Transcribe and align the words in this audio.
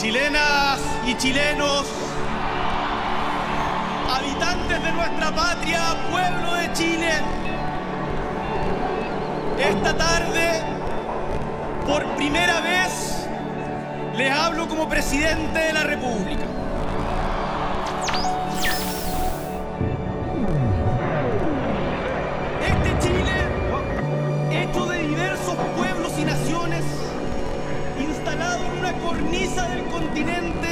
Chilenas 0.00 0.80
y 1.06 1.14
chilenos, 1.18 1.84
habitantes 4.08 4.82
de 4.82 4.92
nuestra 4.92 5.30
patria, 5.34 5.80
pueblo 6.10 6.54
de 6.54 6.72
Chile, 6.72 7.10
esta 9.58 9.94
tarde, 9.94 10.62
por 11.86 12.06
primera 12.16 12.62
vez, 12.62 13.26
les 14.16 14.32
hablo 14.32 14.66
como 14.68 14.88
presidente 14.88 15.58
de 15.58 15.72
la 15.74 15.82
República. 15.82 16.44
Este 22.66 23.06
Chile, 23.06 24.62
hecho 24.62 24.86
de 24.86 24.98
diversos 25.08 25.56
pueblos 25.76 26.12
y 26.18 26.24
naciones, 26.24 26.84
instalado 28.30 28.64
en 28.64 28.78
una 28.78 28.92
cornisa 28.92 29.68
del 29.68 29.84
continente, 29.86 30.68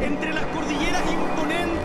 entre 0.00 0.34
las 0.34 0.44
cordilleras 0.46 1.02
imponentes 1.12 1.81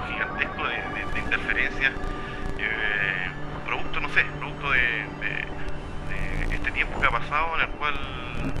gigantesco 0.00 0.66
de, 0.66 0.88
de, 0.90 1.06
de 1.06 1.20
interferencias, 1.20 1.94
eh, 2.58 3.34
producto, 3.64 4.00
no 4.00 4.08
sé, 4.08 4.24
producto 4.38 4.70
de, 4.70 5.08
de- 5.20 5.52
de 6.08 6.46
este 6.50 6.72
tiempo 6.72 6.98
que 7.00 7.06
ha 7.06 7.10
pasado 7.10 7.54
en 7.56 7.62
el 7.62 7.70
cual 7.72 7.94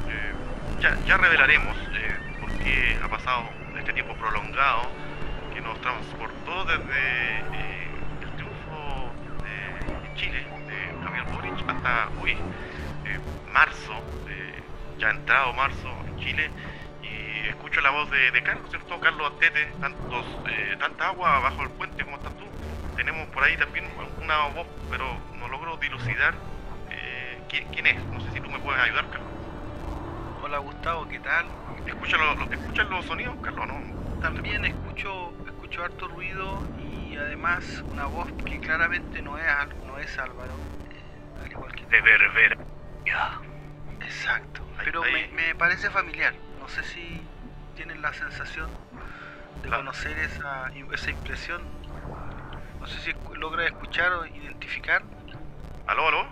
eh, 0.06 0.34
ya, 0.78 0.90
ya 1.04 1.16
revelaremos 1.16 1.76
eh, 1.94 2.20
por 2.38 2.56
qué 2.58 2.98
ha 3.02 3.08
pasado 3.08 3.56
este 3.74 3.92
tiempo 3.94 4.16
prolongado 4.16 4.96
que 5.50 5.60
nos 5.62 5.80
transportó 5.80 6.64
desde 6.64 7.40
eh, 7.52 8.06
el 8.20 8.34
triunfo 8.34 9.18
de 9.42 10.10
Chile, 10.14 10.46
de 10.66 10.96
Gabriel 11.00 11.26
Boric, 11.26 11.64
hasta 11.68 12.12
hoy, 12.16 12.46
eh, 13.04 13.20
marzo, 13.46 13.94
eh, 14.26 14.72
ya 14.98 15.10
entrado 15.10 15.52
marzo 15.54 15.88
en 16.06 16.16
Chile, 16.16 16.52
la 17.82 17.90
voz 17.90 18.10
de, 18.10 18.30
de 18.30 18.42
Carlos, 18.42 18.68
¿cierto? 18.70 19.00
Carlos 19.00 19.32
Astete, 19.32 19.66
tantos, 19.80 20.26
eh, 20.50 20.76
tanta 20.78 21.06
agua 21.08 21.38
bajo 21.40 21.62
el 21.62 21.70
puente, 21.70 22.04
¿cómo 22.04 22.16
estás 22.16 22.36
tú? 22.36 22.46
Tenemos 22.96 23.28
por 23.28 23.42
ahí 23.44 23.56
también 23.56 23.84
una 24.20 24.46
voz, 24.48 24.66
pero 24.90 25.20
no 25.34 25.48
logro 25.48 25.76
dilucidar 25.76 26.34
eh, 26.90 27.40
¿quién, 27.48 27.64
quién 27.72 27.86
es. 27.86 27.96
No 28.12 28.20
sé 28.20 28.30
si 28.32 28.40
tú 28.40 28.50
me 28.50 28.58
puedes 28.60 28.80
ayudar, 28.82 29.04
Carlos. 29.10 29.32
Hola 30.42 30.58
Gustavo, 30.58 31.06
¿qué 31.08 31.18
tal? 31.20 31.46
¿Escuchas 31.86 32.20
los, 32.20 32.52
escuchas 32.52 32.86
los 32.88 33.04
sonidos, 33.04 33.36
Carlos? 33.42 33.66
¿no? 33.68 33.82
También 34.20 34.64
escucho, 34.64 35.32
escucho 35.46 35.84
harto 35.84 36.08
ruido 36.08 36.66
y 36.78 37.16
además 37.16 37.84
una 37.90 38.06
voz 38.06 38.28
que 38.44 38.58
claramente 38.60 39.22
no 39.22 39.38
es, 39.38 39.44
no 39.86 39.98
es 39.98 40.18
Álvaro, 40.18 40.58
eh, 40.90 41.42
al 41.44 41.50
igual 41.52 41.72
que 41.72 41.86
De 41.86 42.00
Berbera. 42.02 42.56
Exacto, 44.00 44.62
Ahí- 44.78 44.84
pero 44.84 45.02
ahí- 45.04 45.28
Me, 45.32 45.46
me 45.48 45.54
parece 45.54 45.90
familiar. 45.90 46.34
No 46.58 46.68
sé 46.68 46.82
si 46.82 47.26
tienen 47.78 48.02
la 48.02 48.12
sensación 48.12 48.68
de 49.62 49.68
conocer 49.70 50.18
esa, 50.18 50.68
esa 50.92 51.10
impresión. 51.12 51.62
No 52.80 52.86
sé 52.88 52.98
si 52.98 53.14
logra 53.36 53.64
escuchar 53.66 54.12
o 54.14 54.26
identificar. 54.26 55.00
¿Aló, 55.86 56.08
aló? 56.08 56.26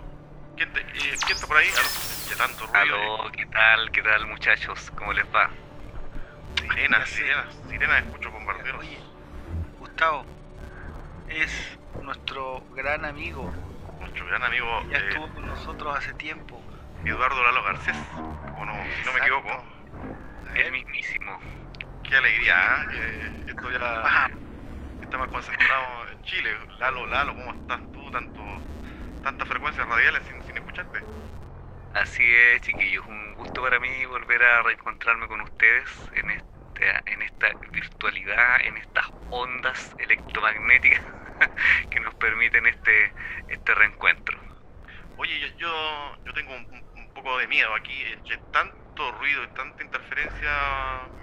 ¿Quién, 0.57 0.73
te- 0.73 0.81
eh, 0.81 1.17
¿quién 1.21 1.31
está 1.35 1.47
por 1.47 1.55
ahí? 1.55 1.69
¿Aló? 1.69 1.87
¿Qué 2.27 2.35
tanto 2.35 2.67
ruido? 2.67 2.95
Aló, 2.97 3.31
¿qué 3.31 3.45
tal? 3.45 3.91
¿Qué 3.91 4.01
tal 4.03 4.27
muchachos? 4.27 4.91
¿Cómo 4.91 5.13
les 5.13 5.25
va? 5.33 5.49
Sirenas, 6.59 7.07
sirenas, 7.07 7.55
sirenas, 7.69 8.03
escucho 8.03 8.29
bombarderos. 8.29 8.81
Oye, 8.81 8.99
Gustavo 9.79 10.25
es 11.29 11.79
nuestro 12.01 12.59
gran 12.75 13.05
amigo. 13.05 13.49
Nuestro 14.01 14.25
gran 14.25 14.43
amigo 14.43 14.67
Ya 14.91 14.97
eh, 14.97 15.07
estuvo 15.07 15.33
con 15.33 15.45
nosotros 15.47 15.95
hace 15.97 16.13
tiempo. 16.15 16.61
Eduardo 17.05 17.41
Lalo 17.41 17.63
Garcés, 17.63 17.95
o 18.59 18.65
no, 18.65 18.73
si 18.99 19.05
no 19.05 19.13
me 19.13 19.19
equivoco. 19.19 19.76
El 20.55 20.71
mismísimo. 20.71 21.39
Qué 22.03 22.15
alegría, 22.15 22.55
¿ah? 22.57 22.87
Que 22.89 23.51
esto 23.51 23.71
ya 23.71 24.01
Ajá. 24.01 24.31
está 25.01 25.17
más 25.17 25.27
concentrado 25.29 26.09
en 26.09 26.21
Chile. 26.23 26.49
Lalo, 26.79 27.05
Lalo, 27.07 27.35
¿cómo 27.35 27.53
estás 27.53 27.81
tú? 27.91 28.11
Tanto, 28.11 28.41
tantas 29.23 29.47
frecuencias 29.47 29.87
radiales 29.87 30.23
sin, 30.27 30.41
sin 30.43 30.57
escucharte. 30.57 30.99
Así 31.93 32.23
es, 32.23 32.61
chiquillos. 32.61 33.05
Un 33.07 33.35
gusto 33.35 33.61
para 33.61 33.79
mí 33.79 34.05
volver 34.05 34.43
a 34.43 34.63
reencontrarme 34.63 35.27
con 35.27 35.41
ustedes 35.41 35.89
en 36.13 36.31
esta, 36.31 37.03
en 37.05 37.21
esta 37.21 37.47
virtualidad, 37.71 38.61
en 38.61 38.77
estas 38.77 39.05
ondas 39.29 39.95
electromagnéticas 39.99 41.01
que 41.89 41.99
nos 41.99 42.13
permiten 42.15 42.67
este, 42.67 43.13
este 43.47 43.75
reencuentro. 43.75 44.39
Oye, 45.17 45.39
yo, 45.39 45.47
yo, 45.57 46.17
yo 46.25 46.33
tengo 46.33 46.53
un, 46.53 47.13
poco 47.13 47.37
de 47.39 47.47
miedo 47.47 47.73
aquí. 47.73 48.03
Entre 48.13 48.37
tanto 48.97 49.11
ruido 49.19 49.43
y 49.43 49.47
tanta 49.49 49.83
interferencia, 49.83 50.49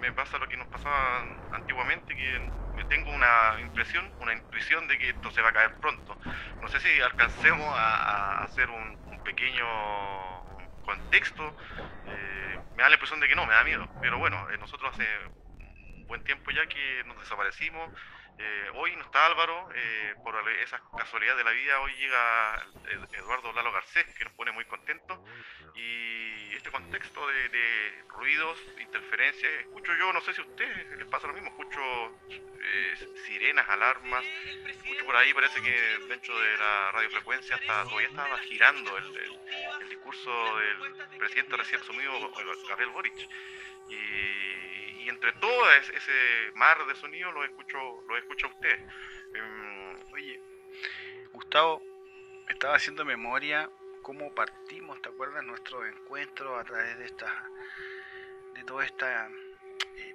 me 0.00 0.12
pasa 0.12 0.38
lo 0.38 0.48
que 0.48 0.56
nos 0.56 0.68
pasaba 0.68 1.24
antiguamente, 1.50 2.14
que 2.14 2.84
tengo 2.88 3.10
una 3.12 3.60
impresión, 3.60 4.12
una 4.18 4.32
intuición 4.32 4.86
de 4.86 4.98
que 4.98 5.10
esto 5.10 5.30
se 5.32 5.42
va 5.42 5.48
a 5.48 5.52
caer 5.52 5.78
pronto. 5.80 6.18
No 6.60 6.68
sé 6.68 6.78
si 6.80 7.00
alcancemos 7.00 7.66
a, 7.76 8.40
a 8.40 8.44
hacer 8.44 8.70
un, 8.70 9.00
un 9.06 9.22
pequeño 9.22 9.66
contexto. 10.82 11.56
Eh, 12.04 12.58
me 12.74 12.82
da 12.82 12.88
la 12.90 12.94
impresión 12.94 13.20
de 13.20 13.28
que 13.28 13.34
no, 13.34 13.46
me 13.46 13.54
da 13.54 13.64
miedo. 13.64 13.88
Pero 14.00 14.18
bueno, 14.18 14.48
eh, 14.50 14.58
nosotros 14.58 14.92
hace 14.92 15.06
un 15.96 16.06
buen 16.06 16.22
tiempo 16.22 16.50
ya 16.50 16.66
que 16.68 17.02
nos 17.06 17.18
desaparecimos. 17.18 17.90
Eh, 18.36 18.70
hoy 18.74 18.96
no 18.96 19.02
está 19.04 19.26
Álvaro, 19.26 19.68
eh, 19.74 20.14
por 20.24 20.34
esa 20.62 20.80
casualidad 20.98 21.36
de 21.36 21.44
la 21.44 21.52
vida, 21.52 21.80
hoy 21.80 21.92
llega 21.94 22.66
Ed- 22.88 23.14
Eduardo 23.18 23.52
Lalo 23.52 23.70
Garcés, 23.72 24.06
que 24.18 24.24
nos 24.24 24.32
pone 24.34 24.50
muy 24.52 24.64
contentos. 24.64 25.18
Y 25.76 26.54
este 26.54 26.70
contexto 26.70 27.26
de, 27.28 28.02
ruidos, 28.08 28.58
interferencias, 28.80 29.52
escucho 29.60 29.92
yo, 29.96 30.12
no 30.12 30.20
sé 30.22 30.34
si 30.34 30.40
a 30.40 30.44
ustedes 30.44 30.98
les 30.98 31.06
pasa 31.08 31.26
lo 31.26 31.32
mismo, 31.34 31.48
escucho 31.50 31.80
eh, 32.60 33.14
sirenas, 33.26 33.68
alarmas, 33.68 34.24
escucho 34.68 35.04
por 35.04 35.16
ahí, 35.16 35.32
parece 35.34 35.60
que 35.62 35.70
dentro 36.08 36.38
de 36.38 36.56
la 36.58 36.92
radiofrecuencia 36.92 37.56
hasta, 37.56 37.84
todavía 37.84 38.08
estaba 38.08 38.38
girando 38.38 38.96
el, 38.98 39.16
el- 39.16 39.88
discurso 39.88 40.58
del 40.58 41.18
presidente 41.18 41.56
recién 41.56 41.80
asumido, 41.80 42.30
Gabriel 42.68 42.90
Boric. 42.90 43.14
Y 43.88 44.43
entre 45.24 45.40
todo 45.40 45.72
es- 45.72 45.90
ese 45.90 46.52
mar 46.54 46.84
de 46.86 46.94
sonido 46.96 47.32
lo 47.32 47.44
escucho, 47.44 48.02
lo 48.08 48.16
escucho 48.18 48.46
a 48.46 48.50
ustedes. 48.50 48.80
Em, 49.34 50.12
Oye, 50.12 50.40
Gustavo, 51.32 51.82
estaba 52.48 52.76
haciendo 52.76 53.04
memoria 53.04 53.68
cómo 54.02 54.32
partimos, 54.34 55.00
¿te 55.02 55.08
acuerdas? 55.08 55.42
Nuestro 55.44 55.84
encuentro 55.86 56.56
a 56.58 56.64
través 56.64 56.98
de 56.98 57.06
esta, 57.06 57.48
de 58.54 58.62
todo 58.64 58.80
este 58.82 59.06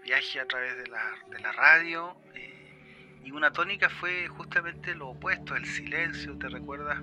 viaje 0.04 0.40
a 0.40 0.48
través 0.48 0.78
de 0.78 0.88
la, 0.88 1.18
de 1.28 1.40
la 1.40 1.52
radio. 1.52 2.16
eh, 2.36 2.59
y 3.24 3.32
una 3.32 3.52
tónica 3.52 3.90
fue 3.90 4.28
justamente 4.28 4.96
lo 4.96 5.10
opuesto, 5.10 5.56
el 5.56 5.66
silencio, 5.66 6.38
¿te 6.38 6.50
recuerdas? 6.50 7.00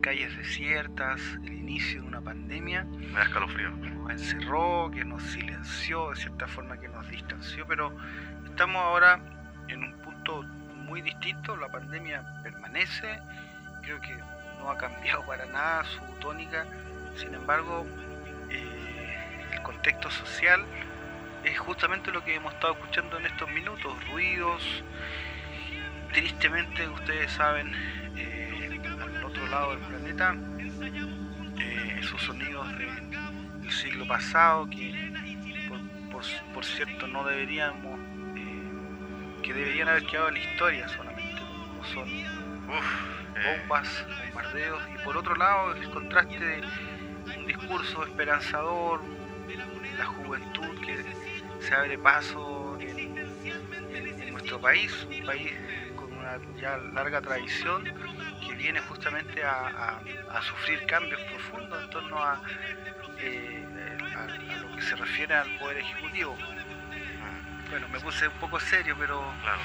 Calles 0.00 0.36
desiertas, 0.36 1.20
el 1.44 1.52
inicio 1.52 2.02
de 2.02 2.08
una 2.08 2.20
pandemia 2.20 2.84
me 2.84 3.10
da 3.10 3.24
escalofrío. 3.24 3.70
nos 3.70 4.10
encerró, 4.10 4.90
que 4.92 5.04
nos 5.04 5.22
silenció, 5.22 6.10
de 6.10 6.16
cierta 6.16 6.46
forma 6.46 6.78
que 6.78 6.88
nos 6.88 7.08
distanció, 7.10 7.66
pero 7.66 7.94
estamos 8.46 8.82
ahora 8.82 9.20
en 9.68 9.84
un 9.84 9.92
punto 10.02 10.42
muy 10.42 11.02
distinto, 11.02 11.56
la 11.56 11.68
pandemia 11.68 12.22
permanece, 12.42 13.18
creo 13.82 14.00
que 14.00 14.14
no 14.58 14.70
ha 14.70 14.78
cambiado 14.78 15.26
para 15.26 15.46
nada 15.46 15.84
su 15.84 16.00
tónica, 16.20 16.66
sin 17.16 17.34
embargo, 17.34 17.86
eh, 18.50 19.48
el 19.52 19.62
contexto 19.62 20.10
social 20.10 20.64
es 21.44 21.58
justamente 21.58 22.10
lo 22.10 22.24
que 22.24 22.34
hemos 22.34 22.52
estado 22.54 22.74
escuchando 22.74 23.18
en 23.18 23.26
estos 23.26 23.50
minutos, 23.50 23.92
ruidos, 24.08 24.62
tristemente, 26.12 26.88
ustedes 26.88 27.30
saben, 27.32 27.72
eh, 28.16 28.80
al 29.00 29.24
otro 29.24 29.46
lado 29.48 29.70
del 29.70 29.80
planeta, 29.80 30.36
eh, 31.58 31.98
esos 32.00 32.20
sonidos 32.22 32.66
del 32.78 33.70
siglo 33.70 34.06
pasado 34.06 34.68
que 34.68 34.92
por, 36.10 36.22
por, 36.52 36.64
cierto 36.64 37.06
no 37.06 37.24
deberíamos, 37.24 37.98
eh, 38.36 39.42
que 39.42 39.54
deberían 39.54 39.88
haber 39.88 40.04
quedado 40.06 40.28
en 40.28 40.34
la 40.34 40.40
historia 40.40 40.88
solamente, 40.88 41.40
como 41.68 41.84
son 41.84 42.08
bombas, 43.44 44.06
bombardeos, 44.24 44.82
y 44.94 45.04
por 45.04 45.16
otro 45.16 45.34
lado 45.36 45.74
el 45.74 45.88
contraste 45.90 46.38
de 46.38 46.62
un 47.38 47.46
discurso 47.46 48.04
esperanzador, 48.04 49.00
la 49.96 50.06
juventud 50.06 50.80
que 50.80 51.04
se 51.62 51.74
abre 51.74 51.98
paso 51.98 52.78
en, 52.80 53.14
nuestro 54.32 54.60
país, 54.60 55.06
un 55.10 55.26
país 55.26 55.52
una 56.36 56.60
ya 56.60 56.76
larga 56.92 57.20
tradición 57.20 57.84
que 57.84 58.54
viene 58.54 58.80
justamente 58.80 59.42
a, 59.44 60.00
sufrir 60.42 60.84
cambios 60.86 61.20
profundos 61.22 61.82
en 61.82 61.90
torno 61.90 62.16
eh, 63.18 63.66
a, 64.16 64.26
lo 64.58 64.76
que 64.76 64.82
se 64.82 64.96
refiere 64.96 65.34
al 65.34 65.58
poder 65.58 65.78
ejecutivo. 65.78 66.36
Bueno, 67.70 67.88
me 67.88 68.00
puse 68.00 68.26
un 68.26 68.34
poco 68.34 68.58
serio, 68.58 68.96
pero... 68.98 69.22
Claro. 69.42 69.60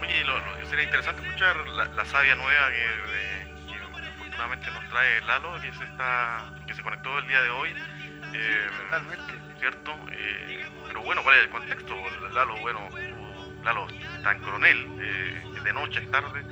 Oye, 0.00 0.66
sería 0.68 0.84
interesante 0.84 1.22
escuchar 1.22 1.56
la, 1.68 2.04
sabia 2.04 2.34
nueva 2.34 2.68
que, 2.70 4.04
afortunadamente 4.08 4.70
nos 4.72 4.88
trae 4.88 5.20
Lalo, 5.22 5.60
que 5.60 5.72
se, 5.72 5.84
está, 5.84 6.44
que 6.66 6.74
se 6.74 6.82
conectó 6.82 7.16
el 7.18 7.28
día 7.28 7.42
de 7.42 7.50
hoy. 7.50 7.70
Eh, 8.34 8.68
totalmente. 8.84 9.34
¿Cierto? 9.60 9.94
Eh, 10.10 10.66
pero 10.88 11.02
bueno, 11.02 11.22
¿cuál 11.22 11.36
es 11.36 11.44
el 11.44 11.50
contexto? 11.50 11.94
Lalo, 12.32 12.56
bueno, 12.56 12.88
Está 14.16 14.32
en 14.32 14.38
coronel, 14.40 14.88
eh, 15.00 15.42
de 15.62 15.72
noche, 15.72 16.00
es 16.00 16.10
tarde, 16.10 16.42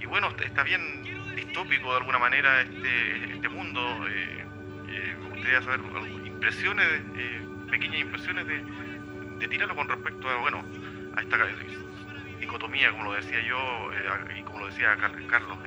y, 0.00 0.06
bueno, 0.06 0.28
está 0.42 0.62
bien 0.62 0.80
distópico 1.34 1.90
de 1.90 1.98
alguna 1.98 2.18
manera 2.18 2.62
este, 2.62 3.34
este 3.34 3.48
mundo. 3.48 3.98
me 3.98 5.28
gustaría 5.28 5.60
saber 5.62 5.80
impresiones, 6.24 6.86
pequeñas 7.70 8.00
impresiones 8.00 8.46
de, 8.46 8.62
de 9.38 9.48
tirarlo 9.48 9.76
con 9.76 9.88
respecto 9.88 10.28
a, 10.28 10.36
bueno, 10.36 10.64
a 11.16 11.20
esta 11.20 11.36
dicotomía, 12.40 12.90
como 12.92 13.04
lo 13.04 13.12
decía 13.12 13.40
yo, 13.42 13.90
y 14.38 14.42
como 14.42 14.60
lo 14.60 14.66
decía 14.68 14.96
Carlos, 15.28 15.58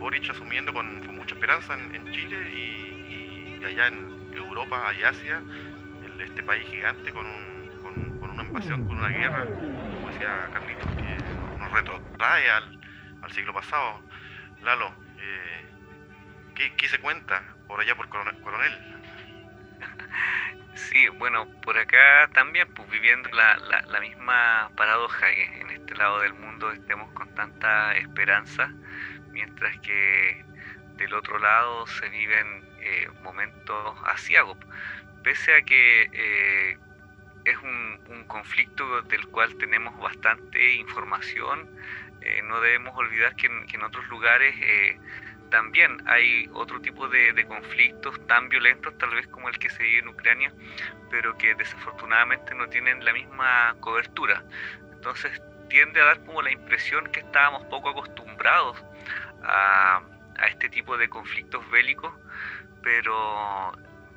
Boric 0.00 0.30
asumiendo 0.30 0.72
con, 0.72 1.14
mucha 1.14 1.34
esperanza 1.34 1.74
en, 1.74 2.10
Chile 2.10 2.36
y 2.50 3.64
allá 3.64 3.86
en, 3.86 4.18
Europa 4.32 4.92
y 4.98 5.02
Asia, 5.02 5.42
este 6.24 6.42
país 6.42 6.66
gigante 6.68 7.12
con, 7.12 7.26
una 7.26 7.49
invasión, 8.50 8.84
con 8.84 8.98
una 8.98 9.08
guerra, 9.08 9.44
como 9.44 10.08
decía 10.10 10.50
Carlitos, 10.52 10.86
que 10.96 11.58
nos 11.58 11.72
retrotrae 11.72 12.50
al, 12.50 12.80
siglo 13.32 13.54
pasado. 13.54 14.02
Lalo, 14.62 14.92
eh, 15.18 16.72
¿qué, 16.76 16.88
se 16.88 16.98
cuenta 16.98 17.44
por 17.68 17.80
allá 17.80 17.94
por 17.94 18.08
Coronel? 18.08 18.78
Sí, 20.74 21.08
bueno, 21.18 21.46
por 21.62 21.76
acá 21.76 22.30
también, 22.32 22.66
pues 22.74 22.88
viviendo 22.90 23.28
la, 23.30 23.56
la, 23.86 24.00
misma 24.00 24.70
paradoja 24.76 25.26
que 25.28 25.60
en 25.60 25.70
este 25.70 25.94
lado 25.94 26.20
del 26.20 26.32
mundo 26.32 26.72
estemos 26.72 27.12
con 27.12 27.32
tanta 27.34 27.96
esperanza, 27.96 28.72
mientras 29.30 29.78
que 29.80 30.44
del 30.96 31.12
otro 31.12 31.38
lado 31.38 31.86
se 31.86 32.08
viven 32.08 32.64
eh, 32.80 33.08
momentos 33.22 33.98
asiagos, 34.06 34.56
pese 35.22 35.54
a 35.54 35.62
que 35.62 36.08
eh, 36.12 36.78
es 37.44 37.56
un, 37.58 37.90
conflicto 38.26 39.02
del 39.02 39.26
cual 39.28 39.56
tenemos 39.56 39.98
bastante 39.98 40.76
información, 40.76 41.68
eh, 42.20 42.42
no 42.44 42.60
debemos 42.60 42.96
olvidar 42.96 43.34
que 43.34 43.46
en, 43.46 43.82
otros 43.82 44.06
lugares 44.08 44.54
también 45.50 45.96
hay 46.06 46.48
otro 46.52 46.80
tipo 46.80 47.08
de, 47.08 47.32
de, 47.32 47.44
conflictos 47.44 48.24
tan 48.28 48.48
violentos 48.48 48.96
tal 48.98 49.10
vez 49.10 49.26
como 49.26 49.48
el 49.48 49.58
que 49.58 49.68
se 49.68 49.82
vive 49.82 49.98
en 49.98 50.08
Ucrania, 50.08 50.52
pero 51.10 51.36
que 51.36 51.54
desafortunadamente 51.56 52.54
no 52.54 52.68
tienen 52.68 53.04
la 53.04 53.12
misma 53.12 53.74
cobertura. 53.80 54.44
Entonces 54.92 55.42
tiende 55.68 56.00
a 56.00 56.04
dar 56.04 56.24
como 56.24 56.42
la 56.42 56.52
impresión 56.52 57.04
que 57.08 57.20
estábamos 57.20 57.64
poco 57.64 57.90
acostumbrados 57.90 58.76
a, 59.42 60.02
a 60.38 60.46
este 60.46 60.68
tipo 60.68 60.96
de 60.96 61.08
conflictos 61.08 61.68
bélicos 61.70 62.14
pero 62.82 63.72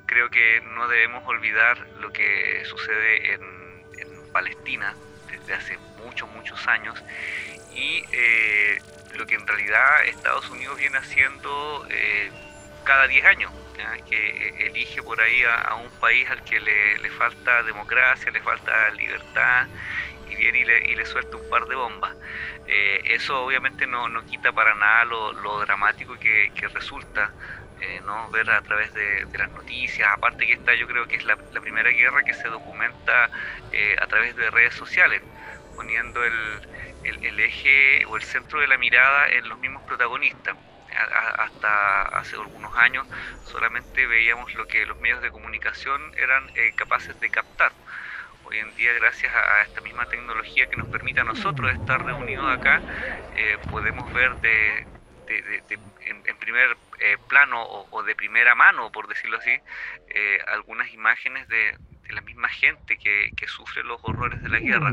creo 0.06 0.30
que 0.30 0.60
no 0.74 0.88
debemos 0.88 1.22
olvidar 1.26 1.78
lo 2.00 2.12
que 2.12 2.62
sucede 2.64 3.34
en, 3.34 3.64
Palestina 4.32 4.96
desde 5.30 5.54
hace 5.54 5.78
muchos, 6.04 6.28
muchos 6.30 6.66
años. 6.66 7.00
Y 7.72 8.04
eh, 8.10 8.82
lo 9.14 9.24
que 9.28 9.36
en 9.36 9.46
realidad 9.46 10.04
Estados 10.06 10.50
Unidos 10.50 10.76
viene 10.76 10.98
haciendo 10.98 11.86
eh, 11.88 12.32
cada 12.82 13.06
10 13.06 13.24
años, 13.26 13.52
que 14.08 14.66
elige 14.66 15.02
por 15.04 15.20
ahí 15.20 15.42
a, 15.44 15.74
un 15.76 15.90
país 16.00 16.28
al 16.30 16.42
que 16.42 16.58
le, 16.58 17.10
falta 17.10 17.62
democracia, 17.62 18.30
le 18.32 18.40
falta 18.40 18.90
libertad 18.90 19.68
y 20.28 20.34
viene 20.34 20.60
y 20.60 20.64
le, 20.64 20.96
le 20.96 21.06
suelta 21.06 21.36
un 21.36 21.48
par 21.48 21.66
de 21.66 21.74
bombas. 21.74 22.14
Eh, 22.66 23.02
eso 23.04 23.44
obviamente 23.44 23.86
no, 23.86 24.08
no, 24.08 24.24
quita 24.26 24.52
para 24.52 24.74
nada 24.74 25.04
lo, 25.04 25.60
dramático 25.60 26.18
que, 26.18 26.52
que 26.54 26.68
resulta 26.68 27.32
eh, 27.84 28.00
¿no? 28.06 28.30
ver 28.30 28.48
a 28.50 28.62
través 28.62 28.94
de, 28.94 29.26
las 29.36 29.50
noticias, 29.50 30.08
aparte 30.10 30.46
que 30.46 30.54
esta 30.54 30.74
yo 30.74 30.86
creo 30.86 31.06
que 31.06 31.16
es 31.16 31.24
la, 31.24 31.36
primera 31.36 31.90
guerra 31.90 32.22
que 32.22 32.32
se 32.32 32.48
documenta 32.48 33.28
eh, 33.72 33.94
a 34.00 34.06
través 34.06 34.34
de 34.36 34.50
redes 34.50 34.74
sociales, 34.74 35.20
poniendo 35.76 36.24
el, 36.24 36.60
el, 37.04 37.40
eje 37.40 38.06
o 38.06 38.16
el 38.16 38.22
centro 38.22 38.60
de 38.60 38.68
la 38.68 38.78
mirada 38.78 39.28
en 39.28 39.48
los 39.48 39.58
mismos 39.58 39.82
protagonistas. 39.82 40.56
hasta 41.38 42.02
hace 42.18 42.36
algunos 42.36 42.74
años 42.76 43.06
solamente 43.44 44.06
veíamos 44.06 44.54
lo 44.54 44.66
que 44.66 44.86
los 44.86 44.98
medios 45.00 45.20
de 45.20 45.30
comunicación 45.30 46.00
eran 46.16 46.50
eh, 46.54 46.72
capaces 46.76 47.18
de 47.20 47.28
captar. 47.28 47.72
Hoy 48.44 48.58
en 48.58 48.74
día, 48.76 48.92
gracias 48.94 49.34
a, 49.34 49.62
esta 49.62 49.80
misma 49.82 50.06
tecnología 50.06 50.68
que 50.70 50.76
nos 50.76 50.88
permite 50.88 51.20
a 51.20 51.24
nosotros 51.24 51.70
estar 51.72 52.02
reunidos 52.04 52.46
acá, 52.50 52.80
podemos 53.70 54.12
ver 54.12 54.36
de, 54.36 54.86
en, 55.26 56.36
primer 56.38 56.76
eh, 56.98 57.16
plano 57.28 57.62
o, 57.62 58.02
de 58.02 58.14
primera 58.14 58.54
mano, 58.54 58.90
por 58.92 59.08
decirlo 59.08 59.38
así, 59.38 59.58
eh, 60.08 60.38
algunas 60.48 60.92
imágenes 60.92 61.48
de, 61.48 61.76
la 62.10 62.20
misma 62.20 62.48
gente 62.48 62.98
que, 62.98 63.32
sufre 63.46 63.82
los 63.84 64.00
horrores 64.02 64.42
de 64.42 64.48
la 64.48 64.58
guerra. 64.58 64.92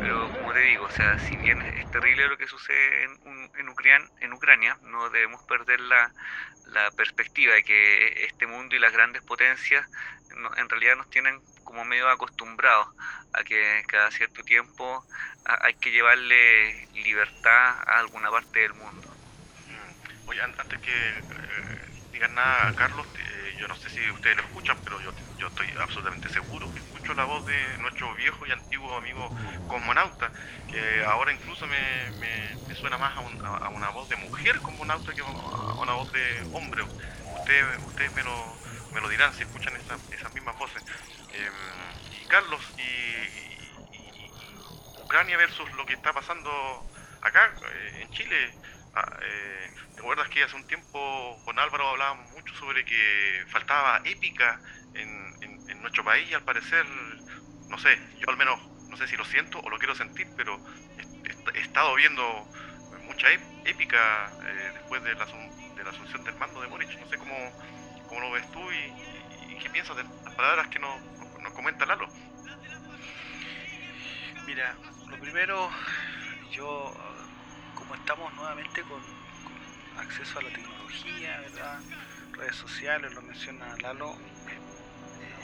Pero 0.00 0.30
como 0.30 0.52
te 0.52 0.60
digo, 0.60 0.84
o 0.84 0.90
sea, 0.90 1.18
si 1.18 1.36
bien 1.36 1.60
es 1.62 1.90
terrible 1.90 2.28
lo 2.28 2.36
que 2.36 2.46
sucede 2.46 3.04
en, 3.04 3.50
en, 3.58 3.68
Ucrania, 3.68 4.08
en 4.20 4.32
Ucrania, 4.32 4.76
no 4.82 5.08
debemos 5.10 5.42
perder 5.44 5.80
la 5.80 6.10
perspectiva 6.96 7.54
de 7.54 7.62
que 7.62 8.24
este 8.24 8.46
mundo 8.46 8.76
y 8.76 8.78
las 8.78 8.92
grandes 8.92 9.22
potencias 9.22 9.88
en 10.56 10.68
realidad 10.68 10.96
nos 10.96 11.10
tienen 11.10 11.40
como 11.64 11.84
medio 11.84 12.08
acostumbrados 12.08 12.88
a 13.32 13.42
que 13.44 13.82
cada 13.86 14.10
cierto 14.10 14.42
tiempo 14.42 15.04
hay 15.44 15.74
que 15.74 15.90
llevarle 15.90 16.86
libertad 16.94 17.80
a 17.86 17.98
alguna 17.98 18.30
parte 18.30 18.60
del 18.60 18.74
mundo. 18.74 19.15
Oye, 20.28 20.42
antes 20.42 20.78
que 20.80 20.90
eh, 20.90 21.22
digan 22.12 22.34
nada, 22.34 22.74
Carlos, 22.74 23.06
eh, 23.14 23.54
yo 23.58 23.68
no 23.68 23.76
sé 23.76 23.88
si 23.90 24.10
ustedes 24.10 24.36
lo 24.36 24.42
escuchan, 24.42 24.76
pero 24.82 25.00
yo, 25.00 25.12
yo 25.38 25.46
estoy 25.46 25.68
absolutamente 25.80 26.28
seguro 26.28 26.68
que 26.72 26.80
escucho 26.80 27.14
la 27.14 27.24
voz 27.24 27.46
de 27.46 27.78
nuestro 27.78 28.12
viejo 28.14 28.44
y 28.46 28.50
antiguo 28.50 28.96
amigo 28.96 29.32
cosmonauta, 29.68 30.32
que 30.66 31.04
ahora 31.04 31.32
incluso 31.32 31.66
me, 31.66 32.10
me, 32.18 32.74
suena 32.74 32.98
más 32.98 33.16
a, 33.16 33.68
una 33.68 33.90
voz 33.90 34.08
de 34.08 34.16
mujer 34.16 34.60
cosmonauta 34.62 35.14
que 35.14 35.20
a 35.22 35.74
una 35.80 35.92
voz 35.92 36.12
de 36.12 36.48
hombre. 36.52 36.82
Ustedes, 36.82 37.78
ustedes 37.86 38.12
me, 38.12 38.24
lo, 38.24 38.56
me 38.94 39.00
lo 39.00 39.08
dirán 39.08 39.32
si 39.34 39.44
escuchan 39.44 39.74
esas 40.10 40.34
mismas 40.34 40.58
voces. 40.58 40.82
Em, 41.32 41.52
y 42.10 42.26
Carlos, 42.26 42.60
y, 42.78 43.46
Ucrania 45.04 45.36
versus 45.36 45.70
lo 45.74 45.86
que 45.86 45.94
está 45.94 46.12
pasando 46.12 46.50
acá 47.22 47.52
eh, 47.62 48.00
en 48.02 48.10
Chile. 48.10 48.54
Ah, 48.98 49.18
eh, 49.20 49.70
¿Te 49.94 50.00
acuerdas 50.00 50.26
que 50.30 50.42
hace 50.42 50.56
un 50.56 50.64
tiempo 50.64 51.38
con 51.44 51.58
Álvaro 51.58 51.90
hablábamos 51.90 52.32
mucho 52.32 52.54
sobre 52.54 52.82
que 52.82 53.44
faltaba 53.48 54.00
épica 54.04 54.58
en, 54.94 55.36
nuestro 55.82 56.02
país 56.02 56.26
y 56.30 56.32
al 56.32 56.42
parecer, 56.42 56.86
no 57.68 57.76
sé, 57.76 58.00
yo 58.18 58.30
al 58.30 58.38
menos 58.38 58.58
no 58.88 58.96
sé 58.96 59.06
si 59.06 59.14
lo 59.18 59.24
siento 59.26 59.60
o 59.60 59.68
lo 59.68 59.78
quiero 59.78 59.94
sentir, 59.94 60.26
pero 60.34 60.58
he, 61.52 61.60
estado 61.60 61.94
viendo 61.94 62.48
mucha 63.02 63.28
épica 63.64 64.32
eh, 64.46 64.70
después 64.72 65.04
de 65.04 65.14
la, 65.14 65.26
de 65.26 65.84
la 65.84 65.90
asunción 65.90 66.24
del 66.24 66.34
mando 66.36 66.62
de 66.62 66.68
Boric. 66.68 66.98
No 66.98 67.06
sé 67.06 67.18
cómo, 67.18 67.36
cómo 68.08 68.20
lo 68.22 68.30
ves 68.30 68.50
tú 68.50 68.72
y, 68.72 69.58
qué 69.58 69.68
piensas 69.68 69.96
de 69.98 70.04
las 70.04 70.34
palabras 70.34 70.68
que 70.68 70.78
nos, 70.78 70.98
nos 71.42 71.52
comenta 71.52 71.84
Lalo. 71.84 72.08
Mira, 74.46 74.74
lo 75.10 75.18
primero, 75.18 75.70
yo 76.52 76.94
como 77.86 77.94
estamos 77.94 78.34
nuevamente 78.34 78.82
con 78.82 79.00
acceso 79.98 80.40
a 80.40 80.42
la 80.42 80.50
tecnología, 80.50 81.38
¿verdad? 81.40 81.80
redes 82.32 82.56
sociales, 82.56 83.14
lo 83.14 83.22
menciona 83.22 83.76
Lalo, 83.80 84.12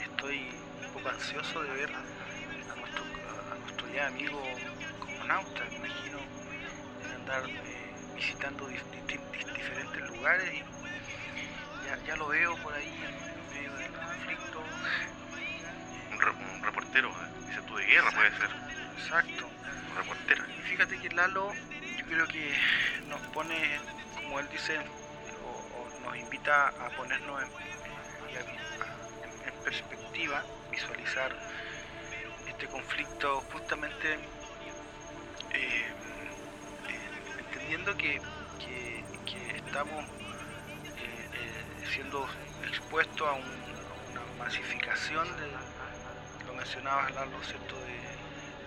estoy 0.03 0.49
un 0.75 0.91
poco 0.91 1.07
ansioso 1.09 1.63
de 1.63 1.71
ver 1.71 1.89
a 2.69 2.75
nuestro, 2.75 3.05
a 3.49 3.55
nuestro 3.59 3.87
ya 3.87 4.07
amigo 4.07 4.59
cosmonautas, 4.99 5.69
me 5.69 5.77
imagino, 5.77 6.19
de 6.99 7.15
andar 7.15 7.43
eh, 7.63 7.95
visitando 8.13 8.69
dif- 8.69 8.91
di- 8.91 9.01
di- 9.07 9.53
diferentes 9.55 10.03
lugares 10.07 10.53
y 10.53 11.85
ya, 11.85 11.97
ya 12.03 12.15
lo 12.17 12.27
veo 12.27 12.57
por 12.57 12.73
ahí 12.73 13.03
en 13.05 13.49
medio 13.49 13.73
del 13.75 13.91
conflicto. 13.93 14.61
Un, 16.11 16.19
re- 16.19 16.35
un 16.39 16.61
reportero, 16.61 17.09
eh, 17.09 17.27
dices 17.47 17.63
tú 17.65 17.77
de 17.77 17.85
guerra 17.85 18.11
puede 18.11 18.31
ser, 18.35 18.49
Exacto. 18.97 19.49
una 19.85 19.95
reportera. 19.95 20.45
Y 20.59 20.61
fíjate 20.61 20.99
que 20.99 21.09
Lalo, 21.15 21.53
creo 22.13 22.27
que 22.27 22.53
nos 23.07 23.19
pone, 23.33 23.55
como 24.15 24.39
él 24.39 24.47
dice, 24.49 24.77
o, 25.43 25.89
nos 26.01 26.15
invita 26.17 26.67
a 26.67 26.89
ponernos 26.95 27.41
en, 27.41 27.51
perspectiva, 29.63 30.43
visualizar 30.69 31.33
este 32.47 32.67
conflicto 32.67 33.41
justamente 33.51 34.13
eh, 34.13 35.93
eh, 36.89 37.09
entendiendo 37.39 37.95
que, 37.95 38.21
que- 38.59 39.03
estamos 39.55 40.05
eh, 40.97 41.83
siendo 41.85 42.27
expuestos 42.67 43.27
a, 43.27 43.31
un- 43.33 43.75
una 44.09 44.25
masificación 44.37 45.25
de, 45.37 45.47
lo 46.45 46.53
mencionabas 46.53 47.11
Lalo, 47.13 47.41
¿cierto? 47.43 47.79
De, 47.81 47.99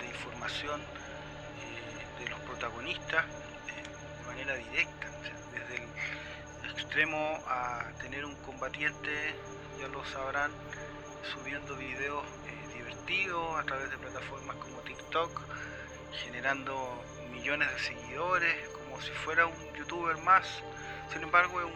de 0.00 0.06
información 0.08 0.82
protagonistas 2.56 3.24
eh, 3.24 4.18
de 4.18 4.26
manera 4.26 4.54
directa, 4.54 5.06
desde 5.52 5.84
el 6.64 6.70
extremo 6.70 7.38
a 7.46 7.84
tener 8.00 8.24
un 8.24 8.34
combatiente, 8.36 9.34
ya 9.78 9.88
lo 9.88 10.04
sabrán, 10.06 10.50
subiendo 11.34 11.76
videos 11.76 12.24
eh, 12.46 12.78
divertidos 12.78 13.58
a 13.58 13.62
través 13.64 13.90
de 13.90 13.98
plataformas 13.98 14.56
como 14.56 14.78
TikTok, 14.80 15.38
generando 16.24 17.04
millones 17.30 17.70
de 17.72 17.78
seguidores, 17.78 18.68
como 18.70 19.02
si 19.02 19.10
fuera 19.10 19.46
un 19.46 19.74
youtuber 19.74 20.16
más. 20.18 20.46
Sin 21.12 21.22
embargo, 21.22 21.60
es 21.60 21.66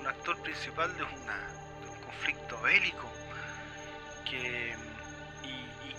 un, 0.00 0.06
actor 0.06 0.36
principal 0.42 0.94
de, 0.96 1.04
un 1.04 2.00
conflicto 2.04 2.60
bélico. 2.60 3.10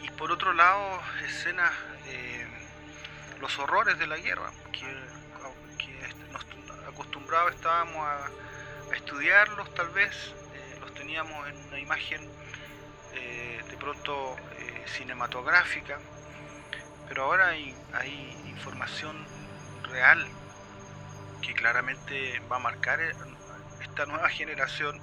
Y, 0.02 0.10
por 0.18 0.32
otro 0.32 0.54
lado, 0.54 1.00
escenas, 1.24 1.72
los 3.40 3.60
horrores 3.60 3.98
de 4.00 4.08
la 4.08 4.18
guerra, 4.18 4.52
que, 4.72 4.86
que 5.78 6.32
nos 6.32 6.46
acostumbrados 6.88 7.54
estábamos 7.54 7.98
a, 7.98 8.30
estudiarlos 8.94 9.74
tal 9.74 9.90
vez, 9.90 10.12
eh, 10.54 10.78
los 10.80 10.94
teníamos 10.94 11.48
en 11.48 11.58
una 11.68 11.80
imagen 11.80 12.30
eh, 13.14 13.62
de 13.68 13.78
pronto 13.78 14.36
eh, 14.58 14.84
cinematográfica, 14.86 16.00
pero 17.08 17.24
ahora 17.24 17.50
hay, 17.50 17.76
información 18.48 19.26
real 19.84 20.26
que 21.42 21.54
claramente 21.54 22.40
va 22.52 22.56
a 22.56 22.60
marcar 22.60 23.00
esta 23.82 24.06
nueva 24.06 24.30
generación, 24.30 25.00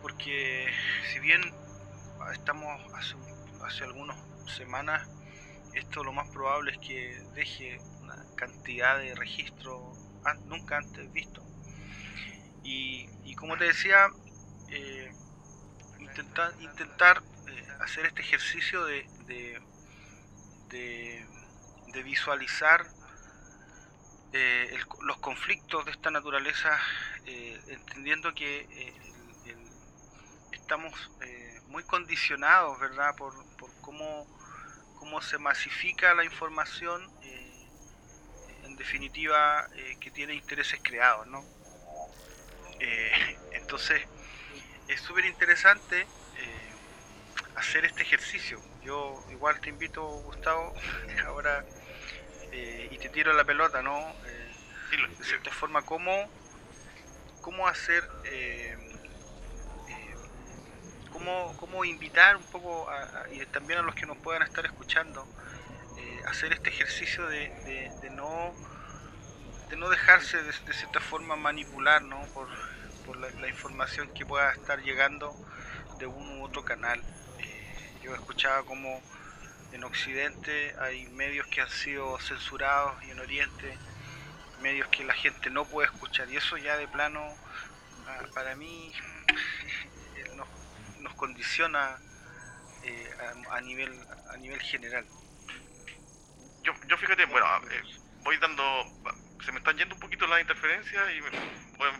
porque 0.00 0.72
si 1.12 1.18
bien 1.20 1.42
estamos 2.32 2.80
hace, 2.94 3.14
hace 3.62 3.84
algunas 3.84 4.16
semanas, 4.46 5.06
esto 5.74 6.04
lo 6.04 6.12
más 6.12 6.28
probable 6.28 6.70
es 6.72 6.78
que 6.78 7.22
deje 7.34 7.82
una 8.00 8.16
cantidad 8.34 8.98
de 8.98 9.14
registros 9.14 9.98
an- 10.24 10.40
nunca 10.44 10.76
antes 10.78 11.12
visto. 11.12 11.44
Y, 12.62 13.08
y 13.22 13.34
como 13.34 13.56
te 13.56 13.64
decía, 13.64 14.08
eh, 14.68 15.14
intentar, 15.98 17.24
eh, 17.46 17.66
hacer 17.80 18.06
este 18.06 18.22
ejercicio 18.22 18.84
de, 18.84 19.08
de, 19.26 19.60
de- 20.68 21.28
de 21.86 22.02
visualizar 22.02 22.92
eh, 24.32 24.76
los 25.00 25.18
conflictos 25.18 25.84
de 25.84 25.92
esta 25.92 26.10
naturaleza, 26.10 26.78
eh, 27.24 27.62
entendiendo 27.66 28.34
que 28.34 28.66
el- 29.44 29.72
estamos 30.50 30.92
muy 31.66 31.82
condicionados, 31.84 32.78
¿verdad?, 32.78 33.14
por, 33.16 33.44
por 33.56 33.74
cómo, 33.80 34.28
cómo 35.04 35.20
se 35.20 35.36
masifica 35.36 36.14
la 36.14 36.24
información, 36.24 37.06
eh, 37.24 37.66
en 38.64 38.74
definitiva, 38.76 39.68
eh, 39.76 39.98
que 40.00 40.10
tiene 40.10 40.32
intereses 40.32 40.80
creados, 40.82 41.26
¿no? 41.26 41.44
Eh, 42.80 43.36
entonces, 43.52 44.00
es 44.88 45.00
súper 45.02 45.26
interesante 45.26 46.06
hacer 47.56 47.84
este 47.84 48.02
ejercicio. 48.02 48.58
Yo 48.82 49.22
igual 49.30 49.60
te 49.60 49.68
invito, 49.68 50.02
Gustavo, 50.02 50.74
ahora, 51.26 51.66
y 52.90 52.96
te 52.96 53.10
tiro 53.10 53.34
la 53.34 53.44
pelota, 53.44 53.82
¿no? 53.82 53.98
De 55.18 55.24
cierta 55.24 55.50
forma, 55.50 55.82
cómo, 55.82 56.30
cómo 57.42 57.68
hacer, 57.68 58.08
cómo, 61.56 61.84
invitar 61.84 62.36
un 62.36 62.42
poco, 62.44 62.88
a- 62.88 63.26
y 63.32 63.44
también 63.46 63.80
a 63.80 63.82
los 63.82 63.94
que 63.94 64.06
nos 64.06 64.16
puedan 64.18 64.42
estar 64.42 64.64
escuchando, 64.64 65.26
eh, 65.96 66.22
hacer 66.26 66.52
este 66.52 66.70
ejercicio 66.70 67.26
de, 67.26 67.90
no 68.12 68.54
de 69.68 69.76
no 69.76 69.88
dejarse 69.88 70.42
de, 70.42 70.52
cierta 70.52 71.00
forma 71.00 71.36
manipular 71.36 72.02
¿no? 72.02 72.20
por, 72.34 72.48
la, 73.16 73.48
información 73.48 74.08
que 74.14 74.24
pueda 74.24 74.52
estar 74.52 74.80
llegando 74.82 75.34
de 75.98 76.06
uno 76.06 76.40
u 76.40 76.44
otro 76.44 76.64
canal. 76.64 77.00
Eh, 77.38 78.00
yo 78.02 78.14
escuchaba 78.14 78.64
como 78.64 79.02
en 79.72 79.84
Occidente 79.84 80.74
hay 80.80 81.06
medios 81.08 81.46
que 81.48 81.60
han 81.60 81.68
sido 81.68 82.18
censurados 82.20 83.02
y 83.04 83.10
en 83.10 83.18
Oriente 83.18 83.76
medios 84.62 84.88
que 84.88 85.04
la 85.04 85.14
gente 85.14 85.50
no 85.50 85.64
puede 85.64 85.88
escuchar 85.88 86.30
y 86.30 86.36
eso 86.36 86.56
ya 86.56 86.76
de 86.76 86.88
plano 86.88 87.20
ah, 88.06 88.22
para 88.34 88.54
mí 88.54 88.92
nos 91.04 91.14
condiciona 91.14 92.00
eh, 92.82 93.10
a, 93.50 93.56
a 93.56 93.60
nivel 93.60 93.92
a 94.32 94.36
nivel 94.38 94.60
general. 94.62 95.06
Yo, 96.62 96.72
yo 96.88 96.96
fíjate, 96.96 97.26
bueno, 97.26 97.46
eh, 97.70 97.82
voy 98.24 98.36
dando, 98.38 98.64
se 99.44 99.52
me 99.52 99.58
están 99.58 99.76
yendo 99.76 99.94
un 99.94 100.00
poquito 100.00 100.26
las 100.26 100.40
interferencias 100.40 101.10
y 101.14 101.20
me, 101.20 101.30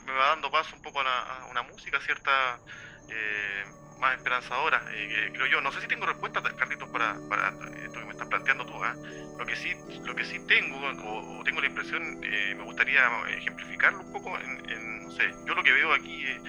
me 0.06 0.12
va 0.12 0.28
dando 0.28 0.50
paso 0.50 0.74
un 0.76 0.82
poco 0.82 1.00
a, 1.00 1.04
la- 1.04 1.20
a 1.42 1.44
una 1.46 1.62
música 1.62 2.00
cierta 2.00 2.60
eh, 3.08 3.64
más 3.98 4.14
esperanzadora, 4.16 4.82
eh, 4.90 5.30
creo 5.34 5.46
yo. 5.46 5.60
No 5.60 5.70
sé 5.70 5.80
si 5.80 5.88
tengo 5.88 6.06
respuesta, 6.06 6.42
Carlitos, 6.56 6.88
para, 6.90 7.16
para 7.28 7.48
esto 7.84 8.00
que 8.00 8.06
me 8.06 8.12
estás 8.12 8.28
planteando 8.28 8.64
tú. 8.66 8.82
¿ah? 8.82 8.96
Lo 9.38 9.46
que 9.46 9.56
sí, 9.56 9.74
lo 10.04 10.14
que 10.14 10.24
sí 10.24 10.40
tengo, 10.46 10.78
o, 10.78 11.40
o 11.40 11.44
tengo 11.44 11.60
la 11.60 11.66
impresión, 11.66 12.18
eh, 12.22 12.54
me 12.56 12.64
gustaría 12.64 13.06
ejemplificarlo 13.28 14.00
un 14.00 14.12
poco 14.12 14.38
en, 14.40 14.70
en, 14.70 15.04
no 15.04 15.10
sé, 15.10 15.30
yo 15.46 15.54
lo 15.54 15.62
que 15.62 15.72
veo 15.72 15.92
aquí 15.92 16.26
eh, 16.26 16.40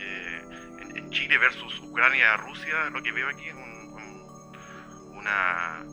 eh, 0.00 0.42
en 0.49 0.49
Chile 1.10 1.38
versus 1.38 1.78
Ucrania, 1.80 2.36
Rusia, 2.36 2.90
lo 2.90 3.02
que 3.02 3.12
veo 3.12 3.28
aquí 3.28 3.48
es 3.48 3.54
un- 3.54 3.92
un- 3.94 5.16
una 5.16 5.84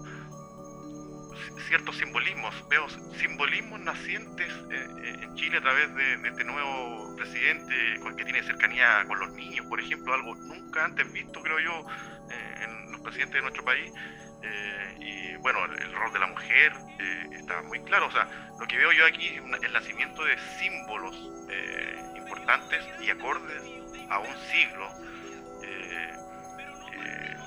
ciertos 1.68 1.98
simbolismos, 1.98 2.54
veo 2.70 2.88
simbolismos 3.20 3.80
nacientes 3.82 4.52
eh, 4.72 4.88
eh, 5.04 5.20
en 5.22 5.36
Chile 5.36 5.58
a 5.58 5.62
través 5.62 5.94
de, 5.96 6.14
este 6.28 6.44
nuevo 6.44 7.16
presidente 7.16 8.00
que 8.16 8.24
tiene 8.24 8.42
cercanía 8.44 9.04
con 9.08 9.20
los 9.20 9.32
niños, 9.34 9.66
por 9.68 9.80
ejemplo, 9.80 10.14
algo 10.14 10.36
nunca 10.36 10.86
antes 10.86 11.12
visto, 11.12 11.42
creo 11.42 11.60
yo, 11.60 11.86
eh, 12.32 12.64
en 12.64 12.92
los 12.92 13.02
presidentes 13.02 13.36
de 13.36 13.42
nuestro 13.42 13.64
país. 13.64 13.92
Y 15.00 15.36
bueno, 15.38 15.66
el, 15.66 15.92
rol 15.94 16.14
de 16.14 16.20
la 16.20 16.28
mujer 16.28 16.74
eh, 17.00 17.30
está 17.34 17.62
muy 17.64 17.80
claro. 17.82 18.08
O 18.08 18.12
sea, 18.12 18.28
lo 18.60 18.66
que 18.66 18.78
veo 18.78 18.92
yo 18.94 19.06
aquí 19.06 19.28
es 19.28 19.64
el 19.64 19.74
nacimiento 19.74 20.24
de 20.24 20.38
símbolos 20.60 21.16
y 23.02 23.10
acordes 23.10 23.62
a 24.10 24.20
un 24.20 24.38
siglo. 24.52 24.90
eh, 25.64 26.14
eh, 26.94 27.38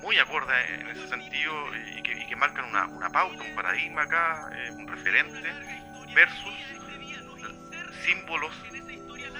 muy 0.00 0.18
acorde 0.18 0.54
en 0.74 0.88
ese 0.88 1.08
sentido 1.08 1.52
y 1.76 2.02
que, 2.02 2.12
y 2.12 2.26
que 2.26 2.36
marcan 2.36 2.64
una, 2.66 2.86
una 2.86 3.10
pauta, 3.10 3.42
un 3.42 3.54
paradigma 3.54 4.02
acá, 4.02 4.50
eh, 4.54 4.70
un 4.72 4.86
referente, 4.88 5.56
versus 6.14 6.54
símbolos 8.04 8.52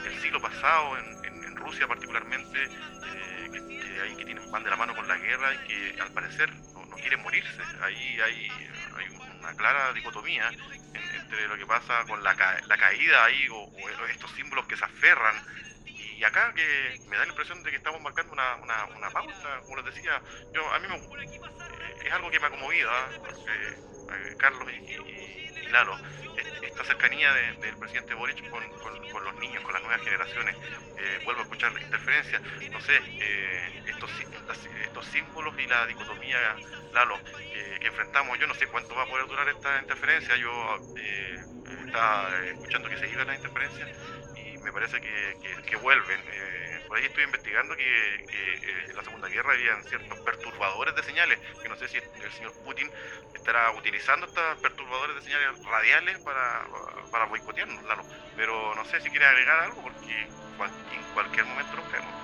del 0.02 0.20
siglo 0.20 0.40
pasado 0.40 0.98
en, 0.98 1.24
en- 1.24 1.38
Rusia 1.56 1.86
particularmente, 1.86 2.64
eh, 2.64 3.50
que, 3.52 3.60
que 3.78 4.00
ahí 4.00 4.16
que 4.16 4.24
tienen, 4.24 4.50
van 4.50 4.62
de 4.64 4.70
la 4.70 4.76
mano 4.76 4.94
con 4.94 5.06
la 5.08 5.18
guerra 5.18 5.52
y 5.54 5.58
que 5.68 6.00
al 6.00 6.10
parecer 6.12 6.50
no, 6.72 6.86
no 6.86 6.96
quieren 6.96 7.20
morirse. 7.22 7.62
Ahí 7.82 8.18
hay, 8.20 8.48
hay 8.96 9.08
una 9.38 9.54
clara 9.54 9.92
dicotomía 9.92 10.48
en- 10.94 11.10
entre 11.16 11.48
lo 11.48 11.56
que 11.56 11.66
pasa 11.66 12.04
con 12.06 12.22
la, 12.22 12.36
la 12.66 12.76
caída 12.76 13.24
ahí 13.24 13.48
o, 13.50 13.68
estos 14.10 14.30
símbolos 14.32 14.66
que 14.66 14.76
se 14.76 14.84
aferran 14.84 15.40
y 15.84 16.24
acá 16.24 16.52
que 16.54 17.00
me 17.06 17.16
da 17.16 17.24
la 17.24 17.30
impresión 17.30 17.62
de 17.62 17.70
que 17.70 17.76
estamos 17.76 18.00
marcando 18.02 18.32
una, 18.32 19.10
pauta, 19.12 19.62
como 19.64 19.76
les 19.76 19.86
decía, 19.86 20.22
yo 20.52 20.72
a 20.72 20.78
mí 20.80 20.88
me, 20.88 20.96
eh, 20.96 21.94
es 22.04 22.12
algo 22.12 22.30
que 22.30 22.40
me 22.40 22.46
ha 22.46 22.50
conmovido, 22.50 22.90
¿ah? 22.90 23.08
eh, 24.10 24.34
Carlos 24.38 24.68
y- 24.72 25.37
y 25.66 26.40
est- 26.40 26.62
esta 26.62 26.84
cercanía 26.84 27.32
de- 27.32 27.54
del 27.58 27.76
presidente 27.78 28.14
Boric 28.14 28.46
con, 28.48 29.24
los 29.24 29.36
niños, 29.36 29.62
con 29.62 29.74
las 29.74 29.82
nuevas 29.82 30.02
generaciones, 30.02 30.56
eh, 30.96 31.20
vuelvo 31.24 31.40
a 31.40 31.44
escuchar 31.44 31.72
interferencias, 31.80 32.42
no 32.72 32.80
sé, 32.80 32.96
eh, 33.18 33.82
estos, 33.86 34.10
estos 34.82 35.06
símbolos 35.06 35.58
y 35.58 35.66
la 35.66 35.86
dicotomía, 35.86 36.38
Lalo, 36.92 37.20
que, 37.50 37.78
que 37.80 37.88
enfrentamos, 37.88 38.38
yo 38.38 38.46
no 38.46 38.54
sé 38.54 38.66
cuánto 38.68 38.94
va 38.94 39.04
a 39.04 39.08
poder 39.08 39.26
durar 39.26 39.48
esta 39.48 39.78
interferencia, 39.80 40.36
yo 40.36 40.84
eh, 40.96 41.38
estaba 41.86 42.30
escuchando 42.46 42.88
que 42.88 42.96
se 42.96 43.08
iban 43.08 43.26
las 43.26 43.36
interferencias 43.36 43.88
y 44.34 44.58
me 44.58 44.72
parece 44.72 45.00
que, 45.00 45.76
vuelven. 45.76 46.20
Por 46.88 46.96
ahí 46.96 47.04
estoy 47.04 47.24
investigando 47.24 47.76
que, 47.76 48.14
eh, 48.14 48.86
en 48.88 48.96
la 48.96 49.04
Segunda 49.04 49.28
Guerra 49.28 49.52
habían 49.52 49.84
ciertos 49.84 50.18
perturbadores 50.20 50.94
de 50.96 51.02
señales, 51.02 51.38
que 51.62 51.68
no 51.68 51.76
sé 51.76 51.86
si 51.88 51.98
el 51.98 52.32
señor 52.32 52.52
Putin 52.64 52.90
estará 53.34 53.70
utilizando 53.72 54.26
estos 54.26 54.58
perturbadores 54.60 55.16
de 55.16 55.22
señales 55.22 55.62
radiales 55.64 56.18
para, 56.20 56.66
para 57.10 57.26
boicotearnos, 57.26 57.84
Lalo. 57.84 58.04
Pero 58.36 58.74
no 58.74 58.84
sé 58.86 59.00
si 59.00 59.10
quiere 59.10 59.26
agregar 59.26 59.60
algo 59.60 59.82
porque 59.82 60.22
en 60.22 61.02
cualquier 61.14 61.44
momento 61.44 61.76
nos 61.76 61.88
caemos. 61.90 62.14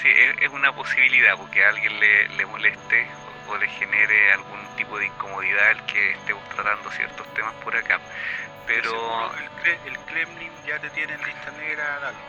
Sí, 0.00 0.08
es, 0.08 0.50
una 0.50 0.72
posibilidad 0.74 1.36
porque 1.36 1.64
a 1.64 1.70
alguien 1.70 1.98
le 1.98 2.46
moleste 2.46 3.08
o, 3.48 3.56
le 3.58 3.68
genere 3.68 4.32
algún 4.32 4.68
tipo 4.76 4.98
de 4.98 5.06
incomodidad 5.06 5.70
el 5.72 5.84
que 5.84 6.12
estemos 6.12 6.44
tratando 6.48 6.90
ciertos 6.90 7.28
temas 7.32 7.54
por 7.56 7.76
acá. 7.76 8.00
Pero 8.64 9.34
el, 9.36 9.50
Kre- 9.54 9.80
el 9.84 9.98
Kremlin 10.00 10.62
ya 10.64 10.78
te 10.78 10.90
tiene 10.90 11.14
en 11.14 11.24
lista 11.24 11.50
negra, 11.52 11.98
Lalo. 12.00 12.24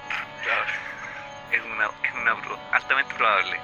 es 1.49 1.61
una, 1.63 1.87
es 2.03 2.13
una 2.13 2.35
altamente 2.71 3.15
probable. 3.15 3.63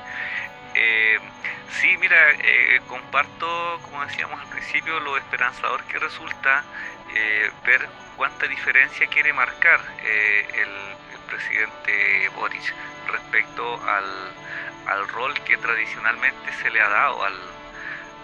Eh, 0.74 1.20
sí, 1.68 1.98
mira, 1.98 2.18
eh, 2.40 2.82
comparto, 2.86 3.80
como 3.82 4.02
decíamos 4.06 4.40
al 4.42 4.48
principio, 4.50 5.00
lo 5.00 5.18
esperanzador 5.18 5.86
que 5.86 6.00
resulta 6.00 6.68
eh, 7.08 7.52
ver 7.64 7.92
cuánta 8.16 8.48
diferencia 8.48 9.08
quiere 9.08 9.34
marcar 9.34 9.82
eh, 10.00 10.48
el, 10.54 11.00
el 11.10 11.22
presidente 11.22 12.30
Boric 12.30 12.76
respecto 13.06 13.82
al, 13.84 14.38
al 14.88 15.08
rol 15.08 15.34
que 15.44 15.58
tradicionalmente 15.58 16.54
se 16.62 16.70
le 16.70 16.82
ha 16.82 16.90
dado 16.90 17.24
al, 17.24 17.40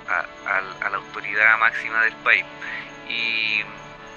a, 0.08 0.86
a 0.86 0.90
la 0.90 0.98
autoridad 0.98 1.58
máxima 1.60 2.04
del 2.04 2.16
país. 2.18 2.46
Y, 3.08 3.64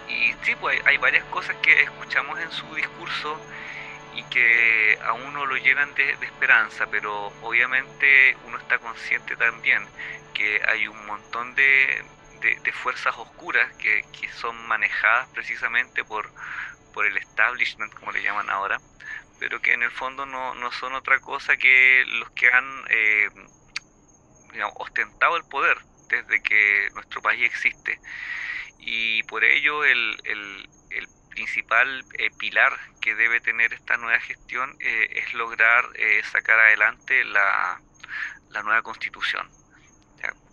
y 0.08 0.34
sí, 0.42 0.54
pues 0.60 0.78
hay, 0.80 0.92
hay 0.92 0.96
varias 0.98 1.24
cosas 1.26 1.56
que 1.56 1.82
escuchamos 1.82 2.38
en 2.40 2.50
su 2.52 2.72
discurso 2.74 3.40
y 4.14 4.22
que 4.24 4.98
a 5.04 5.12
uno 5.12 5.46
lo 5.46 5.56
llenan 5.56 5.92
de, 5.94 6.16
de 6.16 6.26
esperanza, 6.26 6.86
pero 6.90 7.32
obviamente 7.42 8.36
uno 8.44 8.58
está 8.58 8.78
consciente 8.78 9.36
también 9.36 9.84
que 10.32 10.60
hay 10.66 10.86
un 10.86 11.06
montón 11.06 11.54
de, 11.54 12.04
de- 12.44 12.58
de 12.62 12.72
fuerzas 12.72 13.14
oscuras 13.18 13.74
que, 13.76 14.08
que 14.12 14.28
son 14.30 14.56
manejadas 14.68 15.30
precisamente 15.30 16.04
por, 16.04 16.32
por 16.92 17.06
el 17.06 17.16
establishment, 17.18 17.94
como 17.94 18.12
le 18.12 18.22
llaman 18.22 18.50
ahora, 18.50 18.82
pero 19.38 19.60
que 19.62 19.74
en 19.74 19.82
el 19.84 19.92
fondo 19.92 20.26
no, 20.26 20.54
no 20.54 20.72
son 20.72 20.94
otra 20.94 21.20
cosa 21.20 21.56
que 21.58 22.04
los 22.06 22.30
que 22.32 22.50
han 22.52 22.84
eh, 22.90 23.30
digamos, 24.52 24.74
ostentado 24.76 25.36
el 25.36 25.44
poder 25.44 25.78
desde 26.08 26.42
que 26.42 26.90
nuestro 26.94 27.22
país 27.22 27.44
existe. 27.44 28.00
Y 28.78 29.22
por 29.24 29.44
ello 29.44 29.84
el, 29.84 30.18
el- 30.24 30.70
el 30.90 31.10
principal 31.30 32.06
eh, 32.18 32.30
pilar 32.32 32.78
que 33.00 33.14
debe 33.14 33.40
tener 33.40 33.74
esta 33.74 33.96
nueva 33.96 34.20
gestión 34.20 34.76
eh, 34.80 35.08
es 35.12 35.34
lograr 35.34 35.90
eh, 35.96 36.22
sacar 36.24 36.60
adelante 36.60 37.24
la, 37.24 37.82
la 38.48 38.62
nueva 38.62 38.82
constitución. 38.82 39.52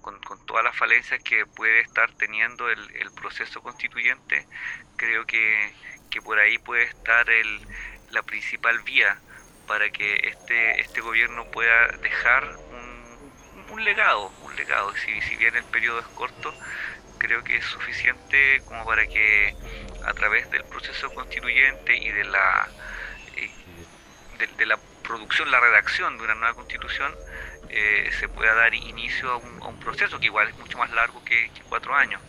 Con, 0.01 0.19
con 0.21 0.43
todas 0.47 0.63
las 0.63 0.75
falencias 0.75 1.21
que 1.23 1.45
puede 1.45 1.81
estar 1.81 2.11
teniendo 2.13 2.69
el, 2.69 2.95
el 2.97 3.11
proceso 3.11 3.61
constituyente, 3.61 4.47
creo 4.97 5.25
que, 5.25 5.73
que 6.09 6.21
por 6.21 6.39
ahí 6.39 6.57
puede 6.57 6.83
estar 6.83 7.29
el, 7.29 7.67
la 8.11 8.23
principal 8.23 8.79
vía 8.79 9.17
para 9.67 9.89
que 9.89 10.15
este, 10.27 10.81
este 10.81 11.01
gobierno 11.01 11.45
pueda 11.45 11.87
dejar 12.01 12.57
un, 13.71 13.85
legado, 13.85 14.31
un 14.43 14.55
legado. 14.55 14.93
Si, 14.97 15.35
bien 15.37 15.55
el 15.55 15.63
periodo 15.63 15.99
es 15.99 16.07
corto, 16.07 16.53
creo 17.17 17.43
que 17.43 17.55
es 17.55 17.65
suficiente 17.65 18.61
como 18.65 18.85
para 18.85 19.07
que 19.07 19.55
a 20.05 20.13
través 20.13 20.49
del 20.51 20.63
proceso 20.65 21.09
constituyente 21.13 21.95
y 21.95 22.11
de 22.11 22.25
la 22.25 22.69
eh, 23.37 23.51
de 24.57 24.65
la 24.65 24.77
producción, 25.03 25.49
la 25.51 25.59
redacción 25.59 26.17
de 26.17 26.23
una 26.23 26.35
nueva 26.35 26.53
constitución, 26.53 27.15
eh, 27.69 28.09
se 28.19 28.27
pueda 28.29 28.53
dar 28.55 28.73
inicio 28.73 29.31
a 29.31 29.37
un, 29.37 29.59
a 29.61 29.67
un 29.67 29.77
proceso 29.79 30.19
que 30.19 30.27
igual 30.27 30.47
es 30.49 30.57
mucho 30.57 30.77
más 30.77 30.91
largo 30.91 31.23
que, 31.23 31.51
cuatro 31.69 31.95
años, 31.95 32.21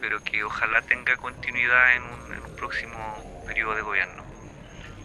pero 0.00 0.22
que 0.22 0.44
ojalá 0.44 0.82
tenga 0.82 1.16
continuidad 1.16 1.96
en 1.96 2.02
un, 2.02 2.32
en 2.34 2.44
un 2.44 2.56
próximo 2.56 3.24
periodo 3.46 3.74
de 3.74 3.82
gobierno. 3.82 4.24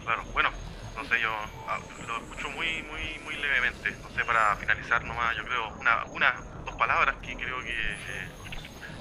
Claro, 0.04 0.24
bueno, 0.32 0.50
no 0.96 1.04
sé, 1.04 1.20
yo 1.20 1.32
ah, 1.68 1.78
lo 2.06 2.16
escucho 2.18 2.50
muy, 2.50 2.82
muy, 2.82 3.18
muy 3.20 3.36
levemente. 3.36 3.90
No 4.02 4.10
sé, 4.10 4.24
para 4.24 4.56
finalizar 4.56 5.04
nomás, 5.04 5.36
yo 5.36 5.44
creo, 5.44 5.68
una, 5.80 6.04
una 6.12 6.34
dos 6.64 6.74
palabras 6.74 7.16
que 7.22 7.36
creo 7.36 7.62
que, 7.62 7.94
eh, 7.94 8.28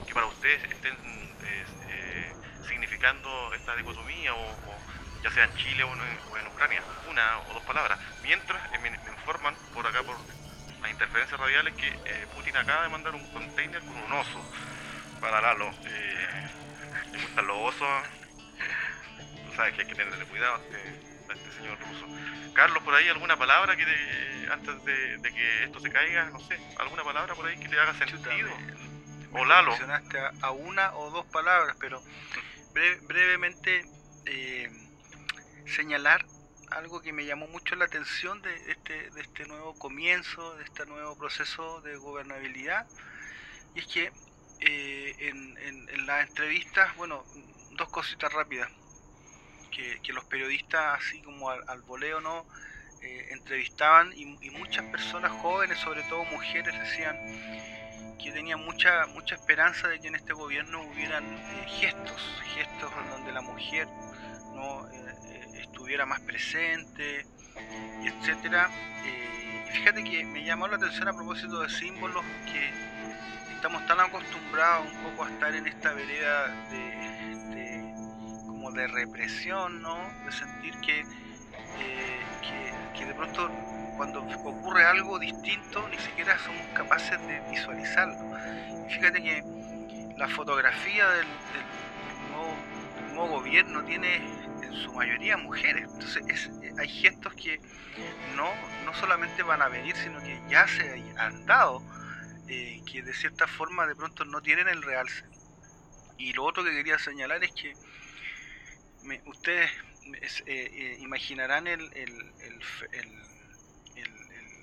que 0.07 0.13
para 0.13 0.27
ustedes 0.27 0.63
estén 0.71 0.93
eh, 0.93 1.65
eh, 1.89 2.35
significando 2.67 3.53
esta 3.53 3.75
dicotomía, 3.75 4.33
o, 4.33 4.81
ya 5.23 5.31
sea 5.31 5.45
en 5.45 5.53
Chile 5.55 5.83
o 5.83 5.93
en, 5.93 6.47
Ucrania, 6.47 6.83
una 7.09 7.39
o 7.49 7.53
dos 7.53 7.63
palabras. 7.63 7.99
Mientras 8.23 8.61
eh, 8.73 8.79
me 8.79 8.89
informan 8.89 9.55
por 9.73 9.85
acá, 9.85 10.03
por 10.03 10.17
las 10.91 10.99
interferencias 10.99 11.39
radiales, 11.39 11.73
que 11.75 11.87
eh, 11.87 12.27
Putin 12.35 12.55
acaba 12.57 12.83
de 12.83 12.89
mandar 12.89 13.15
un 13.15 13.25
container 13.31 13.79
con 13.81 13.97
un 13.97 14.11
oso 14.13 14.43
para 15.21 15.39
Lalo. 15.41 15.69
Eh, 15.85 16.47
le 17.13 17.21
gustan 17.21 17.47
los 17.47 17.57
osos, 17.57 18.03
tú 19.47 19.55
sabes 19.55 19.73
que 19.75 19.81
hay 19.81 19.87
que 19.87 19.95
tenerle 19.95 20.25
cuidado 20.25 20.55
a 20.55 20.57
este, 20.57 20.77
a 21.29 21.33
este 21.33 21.51
señor 21.53 21.77
ruso. 21.79 22.05
Carlos, 22.53 22.83
por 22.83 22.93
ahí 22.93 23.07
alguna 23.07 23.37
palabra 23.37 23.75
que 23.77 23.85
te- 23.85 24.51
antes 24.51 24.83
de, 24.83 25.17
de 25.19 25.31
que 25.33 25.63
esto 25.63 25.79
se 25.79 25.89
caiga, 25.89 26.25
no 26.25 26.39
sé, 26.41 26.59
alguna 26.77 27.03
palabra 27.03 27.35
por 27.35 27.45
ahí 27.45 27.57
que 27.57 27.69
te 27.69 27.79
haga 27.79 27.93
sentido. 27.93 28.49
me- 28.49 29.39
O 29.39 29.45
Lalo. 29.45 29.69
mencionaste 29.71 30.19
a, 30.19 30.33
a 30.41 30.51
una 30.51 30.93
o 30.95 31.09
dos 31.11 31.25
palabras, 31.27 31.77
pero 31.79 32.03
bre- 32.73 32.99
brevemente 33.03 33.85
eh, 34.25 34.69
señalar 35.65 36.25
algo 36.71 37.01
que 37.01 37.13
me 37.13 37.25
llamó 37.25 37.47
mucho 37.47 37.75
la 37.75 37.85
atención 37.85 38.41
de 38.41 38.71
este, 38.71 39.11
de 39.11 39.21
este 39.21 39.45
nuevo 39.45 39.75
comienzo, 39.77 40.55
de 40.57 40.63
este 40.63 40.85
nuevo 40.85 41.17
proceso 41.17 41.81
de 41.81 41.97
gobernabilidad, 41.97 42.87
y 43.73 43.79
es 43.81 43.87
que 43.87 44.13
eh, 44.59 45.15
en, 45.19 45.57
en- 45.59 45.89
en 45.89 46.05
las 46.05 46.27
entrevistas, 46.27 46.95
bueno, 46.95 47.27
dos 47.71 47.89
cositas 47.89 48.31
rápidas, 48.33 48.69
que, 49.71 49.99
que 50.01 50.13
los 50.13 50.25
periodistas, 50.25 50.97
así 50.99 51.21
como 51.21 51.49
al, 51.49 51.63
al 51.67 51.81
voleo, 51.83 52.21
¿no? 52.21 52.47
Eh, 53.01 53.27
entrevistaban 53.31 54.11
y, 54.13 54.37
y 54.41 54.49
muchas 54.51 54.85
personas 54.87 55.31
jóvenes, 55.31 55.79
sobre 55.79 56.03
todo 56.03 56.23
mujeres, 56.25 56.77
decían 56.79 57.17
que 58.19 58.31
tenían 58.31 58.59
mucha 58.63 59.05
mucha 59.07 59.35
esperanza 59.35 59.87
de 59.87 59.99
que 59.99 60.07
en 60.07 60.15
este 60.15 60.33
gobierno 60.33 60.83
hubieran 60.83 61.23
eh, 61.25 61.65
gestos, 61.67 62.21
gestos 62.53 62.91
en 63.03 63.09
donde 63.09 63.31
la 63.31 63.41
mujer 63.41 63.87
Eh, 64.61 65.13
eh, 65.25 65.59
estuviera 65.61 66.05
más 66.05 66.19
presente, 66.21 67.25
etcétera. 68.03 68.69
Eh, 69.05 69.65
fíjate 69.73 70.03
que 70.03 70.23
me 70.23 70.43
llamó 70.43 70.67
la 70.67 70.75
atención 70.75 71.07
a 71.07 71.13
propósito 71.13 71.61
de 71.61 71.69
símbolos 71.69 72.23
que 72.45 72.69
estamos 73.55 73.85
tan 73.87 73.99
acostumbrados 73.99 74.87
un 74.91 75.03
poco 75.03 75.25
a 75.25 75.29
estar 75.31 75.55
en 75.55 75.67
esta 75.67 75.93
vereda 75.93 76.47
de, 76.69 77.55
de- 77.55 77.93
como 78.45 78.71
de 78.71 78.87
represión, 78.87 79.81
¿no? 79.81 79.97
De 80.25 80.31
sentir 80.31 80.73
que, 80.81 80.99
eh, 80.99 82.21
que, 82.95 83.05
de 83.05 83.13
pronto 83.15 83.49
cuando 83.97 84.21
ocurre 84.21 84.85
algo 84.85 85.17
distinto 85.19 85.87
ni 85.89 85.97
siquiera 85.97 86.37
somos 86.39 86.67
capaces 86.75 87.19
de 87.27 87.39
visualizarlo. 87.49 88.15
Fíjate 88.89 89.21
que 89.23 89.43
la 90.17 90.27
fotografía 90.27 91.07
del, 91.09 91.25
del 91.25 91.81
del 93.11 93.13
nuevo 93.15 93.27
gobierno 93.39 93.83
tiene 93.83 94.21
en 94.71 94.77
su 94.77 94.91
mayoría 94.93 95.37
mujeres. 95.37 95.83
Entonces 95.83 96.23
es- 96.27 96.51
eh, 96.61 96.73
hay 96.77 96.87
gestos 96.87 97.33
que 97.35 97.59
no, 98.35 98.53
no 98.79 98.93
solamente 98.93 99.43
van 99.43 99.61
a 99.61 99.69
venir, 99.69 99.95
sino 99.95 100.21
que 100.21 100.41
ya 100.47 100.67
se 100.67 101.13
han 101.17 101.45
dado, 101.45 101.83
eh, 102.47 102.81
que 102.85 103.01
de 103.03 103.13
cierta 103.13 103.47
forma 103.47 103.85
de 103.87 103.95
pronto 103.95 104.25
no 104.25 104.41
tienen 104.41 104.67
el 104.67 104.81
realce. 104.81 105.25
Y 106.17 106.33
lo 106.33 106.43
otro 106.43 106.63
que 106.63 106.71
quería 106.71 106.97
señalar 106.99 107.43
es 107.43 107.51
que 107.51 107.75
me- 109.03 109.21
ustedes 109.25 109.71
es- 110.21 110.43
eh, 110.45 110.97
imaginarán 110.99 111.67
el- 111.67 111.89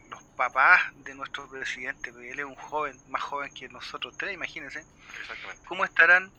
los 0.09 0.23
papás 0.37 0.81
de 0.95 1.15
nuestro 1.15 1.49
presidente, 1.49 2.13
porque 2.13 2.31
él 2.31 2.39
es 2.39 2.45
un 2.45 2.55
joven, 2.55 2.99
más 3.09 3.23
joven 3.23 3.51
que 3.53 3.69
nosotros 3.69 4.15
tres, 4.17 4.33
imagínense, 4.33 4.85
Exactamente. 5.21 5.63
cómo 5.67 5.85
estarán 5.85 6.33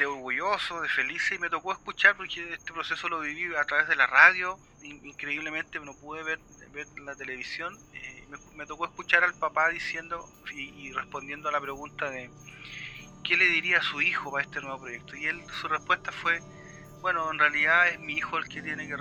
de 0.00 0.06
orgullosos, 0.06 0.82
de 0.82 0.88
felices, 0.88 1.32
y 1.32 1.38
me 1.38 1.50
tocó 1.50 1.72
escuchar 1.72 2.16
porque 2.16 2.52
este 2.52 2.72
proceso 2.72 3.08
lo 3.08 3.20
viví 3.20 3.54
a 3.54 3.64
través 3.64 3.88
de 3.88 3.96
la 3.96 4.06
radio, 4.06 4.58
in- 4.82 5.04
increíblemente 5.04 5.78
no 5.80 5.94
pude 5.94 6.22
ver 6.22 6.40
ver 6.72 6.86
la 7.04 7.14
televisión, 7.14 7.78
eh, 7.94 8.26
me, 8.54 8.66
tocó 8.66 8.84
escuchar 8.84 9.24
al 9.24 9.34
papá 9.34 9.68
diciendo 9.68 10.28
y, 10.52 10.92
respondiendo 10.92 11.48
a 11.48 11.52
la 11.52 11.60
pregunta 11.60 12.10
de 12.10 12.30
qué 13.24 13.36
le 13.36 13.46
diría 13.46 13.78
a 13.78 13.82
su 13.82 14.00
hijo 14.00 14.30
para 14.30 14.44
este 14.44 14.60
nuevo 14.60 14.80
proyecto. 14.80 15.16
Y 15.16 15.26
él, 15.26 15.42
su 15.60 15.68
respuesta 15.68 16.12
fue, 16.12 16.40
bueno, 17.00 17.30
en 17.30 17.38
realidad 17.38 17.88
es 17.88 18.00
mi 18.00 18.14
hijo 18.14 18.38
el 18.38 18.48
que 18.48 18.62
tiene 18.62 18.86
que 18.86 18.94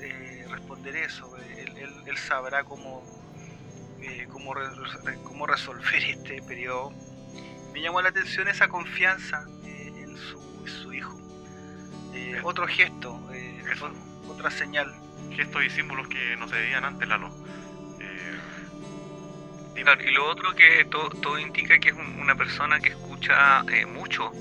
eh, 0.00 0.46
responder 0.48 0.96
eso. 0.96 1.36
Él, 1.36 2.16
sabrá 2.18 2.64
cómo, 2.64 3.04
eh, 4.00 4.26
cómo, 4.30 4.54
cómo 5.24 5.46
resolver 5.46 5.94
este 6.08 6.42
periodo. 6.42 6.92
Me 7.72 7.82
llamó 7.82 8.00
la 8.00 8.08
atención 8.08 8.48
esa 8.48 8.68
confianza 8.68 9.44
en, 9.64 10.16
su, 10.16 10.40
su 10.70 10.92
hijo. 10.92 11.18
Eh, 12.14 12.40
otro 12.42 12.66
gesto, 12.66 13.20
eh, 13.32 13.62
otra 14.28 14.50
señal. 14.50 14.94
Gestos 15.34 15.64
y 15.64 15.70
símbolos 15.70 16.08
que 16.08 16.36
no 16.36 16.48
se 16.48 16.54
veían 16.56 16.84
antes, 16.84 17.08
Lalo. 17.08 17.30
Eh. 18.00 19.82
Claro, 19.82 20.02
y 20.02 20.10
lo 20.10 20.26
otro 20.30 20.54
que 20.54 20.84
to- 20.86 21.10
todo 21.22 21.38
indica 21.38 21.78
que 21.78 21.90
es 21.90 21.94
un- 21.94 22.18
una 22.20 22.34
persona 22.34 22.80
que 22.80 22.88
escucha 22.90 23.60
eh, 23.70 23.86
mucho 23.86 24.32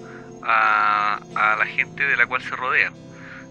a, 0.44 1.20
a 1.36 1.56
la 1.58 1.66
gente 1.66 2.06
de 2.06 2.16
la 2.18 2.26
cual 2.26 2.42
se 2.42 2.56
rodea. 2.56 2.92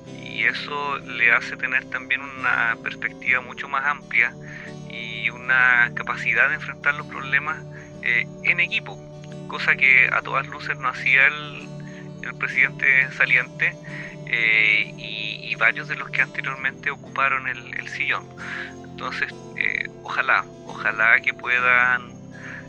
Y 0.07 0.45
eso 0.45 0.99
le 0.99 1.33
hace 1.33 1.57
tener 1.57 1.85
también 1.91 2.21
una 2.23 2.77
perspectiva 2.83 3.41
mucho 3.43 3.69
más 3.69 3.85
amplia 3.85 4.33
y 4.91 5.29
una 5.31 5.91
capacidad 5.95 6.49
de 6.49 6.57
enfrentar 6.57 6.95
los 6.95 7.07
problemas 7.07 7.63
eh, 8.03 8.27
en 8.43 8.61
equipo, 8.61 8.99
cosa 9.49 9.77
que 9.77 10.09
a 10.13 10.21
todas 10.23 10.47
luces 10.49 10.77
no 10.79 10.89
hacía 10.89 11.27
el, 11.27 11.69
el 12.25 12.35
presidente 12.35 13.11
saliente 13.13 13.77
eh, 14.27 14.93
y, 14.97 15.35
y 15.55 15.55
varios 15.57 15.89
de 15.89 15.97
los 15.97 16.11
que 16.11 16.23
anteriormente 16.23 16.91
ocuparon 16.91 17.47
el, 17.49 17.89
sillón. 17.89 18.27
Entonces, 18.85 19.33
eh, 19.57 19.89
ojalá, 20.03 20.45
ojalá 20.67 21.21
que 21.21 21.33
puedan 21.35 22.11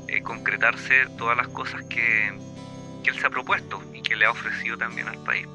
eh, 0.07 0.21
concretarse 0.21 1.07
todas 1.17 1.35
las 1.37 1.47
cosas 1.47 1.83
que, 1.85 2.27
él 2.27 3.19
se 3.19 3.27
ha 3.27 3.29
propuesto 3.29 3.83
y 3.93 4.01
que 4.01 4.15
le 4.15 4.25
ha 4.25 4.31
ofrecido 4.31 4.77
también 4.77 5.07
al 5.07 5.23
país. 5.23 5.47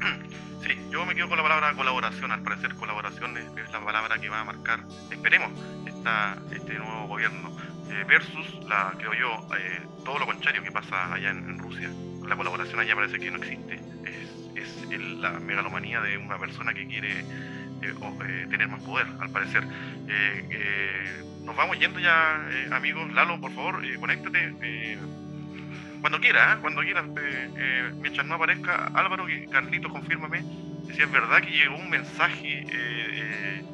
Sí, 0.62 0.76
yo 0.90 1.06
me 1.06 1.14
quedo 1.14 1.26
con 1.26 1.38
la 1.38 1.42
palabra 1.42 1.72
colaboración. 1.72 2.30
Al 2.32 2.42
parecer, 2.42 2.74
colaboración 2.74 3.34
es, 3.38 3.72
la 3.72 3.82
palabra 3.82 4.18
que 4.18 4.28
va 4.28 4.40
a 4.40 4.44
marcar, 4.44 4.80
esperemos, 5.10 5.50
esta, 5.86 6.36
este 6.52 6.74
nuevo 6.74 7.06
gobierno. 7.06 7.56
eh, 7.88 8.04
versus, 8.06 8.62
la 8.68 8.92
creo 8.98 9.14
yo, 9.14 9.56
eh, 9.56 9.80
todo 10.04 10.18
lo 10.18 10.26
contrario 10.26 10.62
que 10.62 10.70
pasa 10.70 11.14
allá 11.14 11.30
en 11.30 11.58
Rusia. 11.58 11.88
La 12.30 12.36
colaboración 12.36 12.78
allá 12.78 12.94
parece 12.94 13.18
que 13.18 13.28
no 13.28 13.38
existe. 13.38 13.80
Es, 14.54 15.18
la 15.18 15.40
megalomanía 15.40 16.00
de 16.00 16.16
una 16.16 16.38
persona 16.38 16.72
que 16.72 16.86
quiere 16.86 17.10
eh, 17.20 17.24
eh, 17.82 18.46
tener 18.48 18.68
más 18.68 18.80
poder, 18.84 19.08
al 19.18 19.30
parecer. 19.30 19.64
Eh, 20.08 21.24
nos 21.44 21.56
vamos 21.56 21.76
yendo 21.80 21.98
ya, 21.98 22.40
amigos. 22.70 23.12
Lalo, 23.14 23.40
por 23.40 23.52
favor, 23.52 23.82
conéctate. 23.98 24.96
cuando 26.00 26.20
quiera, 26.20 26.58
cuando 26.60 26.82
quieras, 26.82 27.04
eh, 27.20 27.90
mientras 28.00 28.24
no 28.24 28.36
aparezca 28.36 28.92
Álvaro, 28.94 29.26
Carlitos, 29.50 29.90
confírmame 29.90 30.44
si 30.94 31.02
es 31.02 31.10
verdad 31.10 31.40
que 31.42 31.50
llegó 31.50 31.76
un 31.76 31.90
mensaje 31.90 32.64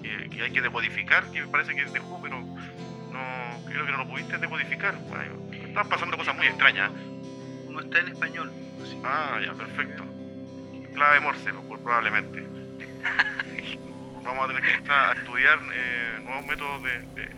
que, 0.02 0.30
que 0.30 0.42
hay 0.42 0.50
que 0.50 0.62
decodificar, 0.62 1.30
que 1.30 1.42
me 1.42 1.48
parece 1.48 1.74
que 1.74 1.84
dejó, 1.84 2.20
pero 2.22 2.40
no 2.40 3.64
creo 3.66 3.84
que 3.84 3.92
no 3.92 3.98
lo 3.98 4.08
pudiste 4.08 4.38
decodificar. 4.38 4.96
Bueno, 5.08 5.34
están 5.52 5.90
pasando 5.90 6.16
cosas 6.16 6.34
muy 6.36 6.46
extrañas. 6.46 6.90
Uno 7.76 7.84
está 7.84 7.98
en 7.98 8.08
español. 8.08 8.50
así. 8.82 8.98
Ah, 9.04 9.38
ya, 9.44 9.52
perfecto. 9.52 10.02
Clave 10.94 11.20
Morse, 11.20 11.52
pues, 11.52 11.80
probablemente. 11.82 12.40
Vamos 14.24 14.44
a 14.44 14.48
tener 14.48 14.62
que 14.62 14.72
empezar 14.72 15.10
a 15.10 15.12
estudiar 15.20 15.58
eh, 15.74 16.18
nuevos 16.22 16.46
métodos 16.46 16.82
de, 16.84 16.98
de- 17.20 17.36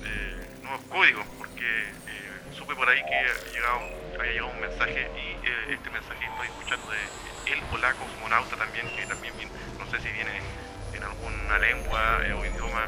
de 0.00 0.58
nuevos 0.60 0.82
códigos, 0.90 1.26
porque 1.38 1.64
eh, 1.64 2.30
supe 2.52 2.74
por 2.76 2.88
ahí 2.90 3.02
que 3.04 3.14
había 3.16 3.52
llegado, 3.54 3.80
había 4.18 4.32
llegado 4.32 4.50
un 4.52 4.60
mensaje 4.60 5.10
y 5.16 5.46
eh, 5.48 5.66
este 5.70 5.88
mensaje 5.90 6.26
estoy 6.26 6.48
escuchando 6.48 6.92
de 6.92 7.52
el 7.52 7.62
polaco 7.70 8.04
cosmonauta 8.04 8.56
también, 8.56 8.86
que 8.94 9.06
también 9.06 9.34
viene- 9.38 9.52
no 9.78 9.86
sé 9.86 9.98
si 10.00 10.10
viene 10.12 10.30
en 10.92 11.02
alguna 11.02 11.58
lengua 11.58 12.20
eh, 12.26 12.32
o 12.34 12.44
idioma. 12.44 12.86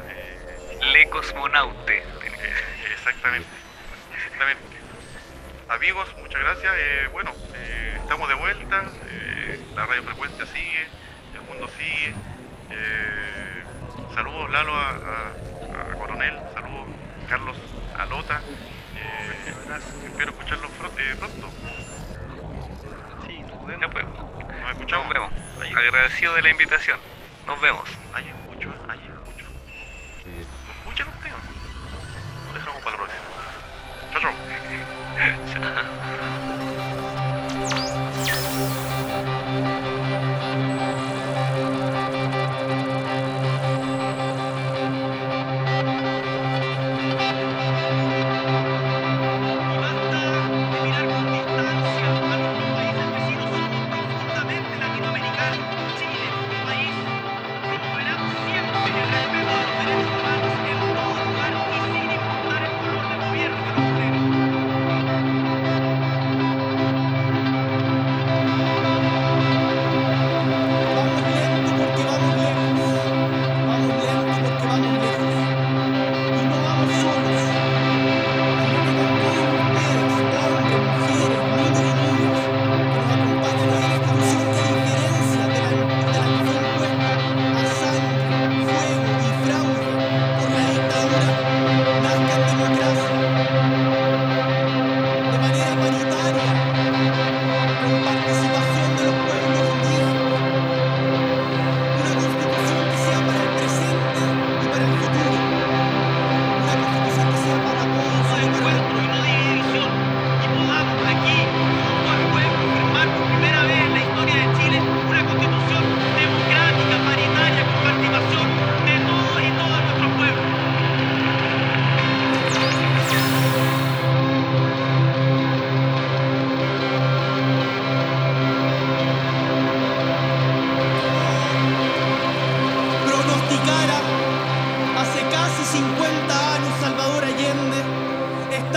Le 0.93 1.09
Cosmonaute. 1.09 2.03
exactamente, 2.93 3.49
exactamente. 4.15 4.82
Amigos, 5.73 6.07
muchas 6.21 6.41
gracias. 6.41 6.73
Eh, 6.77 7.07
bueno, 7.11 7.31
eh, 7.55 7.97
estamos 7.99 8.27
de 8.29 8.35
vuelta. 8.35 8.83
eh, 9.09 9.59
la 9.75 9.85
radiofrecuencia 9.85 10.45
sigue, 10.47 10.87
el 11.33 11.41
mundo 11.41 11.67
sigue. 11.77 12.13
Eh, 12.71 13.63
saludos 14.13 14.49
Lalo 14.51 14.75
a, 14.75 14.89
a- 14.89 15.91
a 15.91 15.95
Coronel, 15.97 16.35
saludos 16.53 16.87
Carlos 17.29 17.57
a 17.97 18.05
Lota. 18.05 18.41
Espero 20.05 20.31
escucharlos 20.31 20.71
pronto. 21.17 21.49
Sí, 23.27 23.39
nos 23.39 23.65
vemos. 23.65 23.81
Ya 23.81 23.89
pues, 23.89 24.05
Nos 24.05 24.71
escuchamos. 24.71 25.05
nos 25.05 25.13
vemos. 25.13 25.31
Agradecido 25.77 26.35
de 26.35 26.41
la 26.43 26.49
invitación. 26.49 26.99
Nos 27.47 27.59
vemos. 27.61 27.89
Ha 35.63 35.69
ha. 35.87 35.92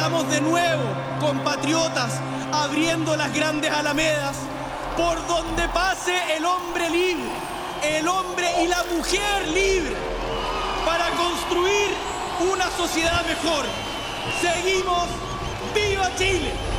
Estamos 0.06 0.30
de 0.30 0.40
nuevo, 0.40 0.84
compatriotas, 1.18 2.20
abriendo 2.52 3.16
las 3.16 3.34
grandes 3.34 3.72
alamedas 3.72 4.36
por 4.96 5.26
donde 5.26 5.68
pase 5.70 6.14
el 6.36 6.44
hombre 6.44 6.88
libre, 6.90 7.28
el 7.82 8.06
hombre 8.06 8.46
y 8.62 8.68
la 8.68 8.84
mujer 8.84 9.48
libre, 9.48 9.96
para 10.84 11.10
construir 11.10 11.88
una 12.52 12.70
sociedad 12.70 13.26
mejor. 13.26 13.66
Seguimos, 14.40 15.08
viva 15.74 16.08
Chile. 16.16 16.75